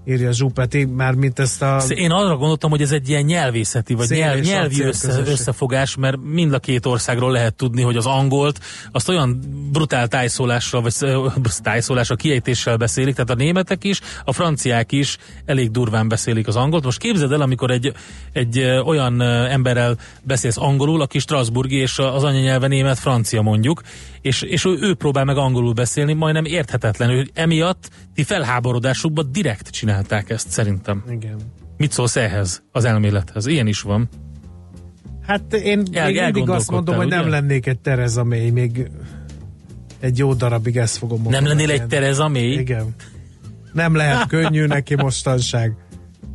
[0.07, 1.79] írja Zsupeti, már mint ezt a...
[1.81, 6.17] Sz- Én arra gondoltam, hogy ez egy ilyen nyelvészeti, vagy nyelv, nyelvi össze, összefogás, mert
[6.23, 8.61] mind a két országról lehet tudni, hogy az angolt
[8.93, 9.41] azt olyan
[9.73, 15.71] brutál tájszólással, vagy sz- tájszólással, kiejtéssel beszélik, tehát a németek is, a franciák is elég
[15.71, 16.85] durván beszélik az angolt.
[16.85, 17.93] Most képzeld el, amikor egy,
[18.33, 23.83] egy olyan emberrel beszélsz angolul, aki Strasburgi, és az anyanyelve német, francia mondjuk,
[24.21, 27.25] és, és ő, ő próbál meg angolul beszélni, majdnem érthetetlenül.
[27.35, 31.05] Emiatt ti felháborodásukban direkt csinálták ezt, szerintem.
[31.11, 31.37] Igen.
[31.77, 33.47] Mit szólsz ehhez, az elmélethez?
[33.47, 34.09] Ilyen is van.
[35.23, 37.31] Hát én El- még mindig azt mondom, hogy nem ugye?
[37.31, 38.91] lennék egy Tereza May, még
[40.01, 41.45] egy jó darabig ezt fogom mondani.
[41.45, 41.87] Nem lennél egy.
[41.87, 42.53] Tereza May?
[42.53, 42.95] Igen.
[43.73, 45.75] Nem lehet könnyű neki mostanság.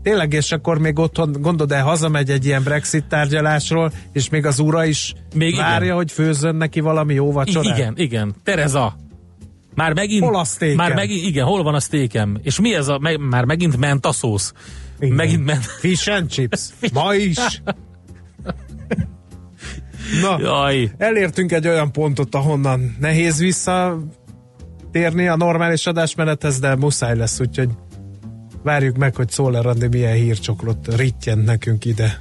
[0.04, 4.60] Tényleg, és akkor még otthon, gondolod el, hazamegy egy ilyen Brexit tárgyalásról, és még az
[4.60, 5.96] ura is Még várja, igen.
[5.96, 7.78] hogy főzzön neki valami jó vacsorát.
[7.78, 8.36] Igen, igen.
[8.44, 8.96] Tereza.
[9.76, 10.24] Már megint...
[10.24, 10.76] Hol a sztékem?
[10.76, 12.40] Már megint, igen, hol van a sztékem?
[12.44, 13.00] És mi ez a...
[13.00, 14.54] Meg, már megint ment a szósz.
[15.00, 15.16] Igen.
[15.16, 15.66] Megint ment...
[15.66, 16.70] Fish and chips.
[16.94, 17.38] Ma is.
[20.22, 20.92] Na, Jaj.
[20.98, 27.70] elértünk egy olyan pontot, ahonnan nehéz visszatérni a normális adásmenethez, de muszáj lesz, úgyhogy
[28.64, 32.20] várjuk meg, hogy Szóler Andi milyen hírcsokrot rittyent nekünk ide.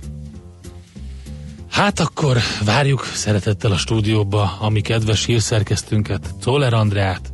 [1.70, 7.32] Hát akkor várjuk szeretettel a stúdióba a mi kedves hírszerkesztőnket, Czoller Andreát.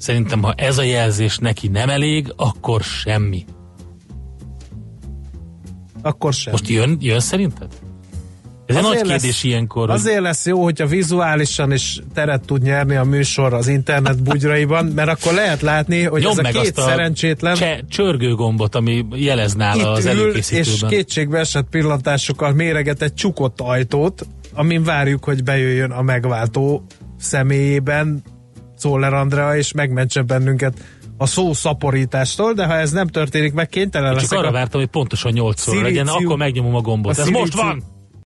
[0.00, 3.44] Szerintem, ha ez a jelzés neki nem elég, akkor semmi.
[6.02, 6.52] Akkor sem.
[6.52, 7.68] Most jön, jön szerinted?
[8.66, 9.88] Ez egy nagy Azért kérdés lesz- ilyenkor.
[9.88, 14.84] hogy- Azért lesz jó, hogyha vizuálisan is teret tud nyerni a műsor az internet bugyraiban,
[14.86, 19.06] mert akkor lehet látni, hogy Nyomd ez a meg két a szerencsétlen cse- csörgőgombot, ami
[19.12, 20.88] jelez nála az ül, és előkészítőben.
[20.90, 26.84] kétségbe esett pillantásokkal méreget egy csukott ajtót, amin várjuk, hogy bejöjjön a megváltó
[27.18, 28.22] személyében
[28.80, 30.74] Czoller Andrea, és megmentse bennünket
[31.16, 34.80] a szó szaporítástól, de ha ez nem történik meg, kénytelen Csak leszek arra a vártam,
[34.80, 37.18] hogy pontosan 8 szor legyen, akkor megnyomom a gombot.
[37.18, 37.99] a Ez most van!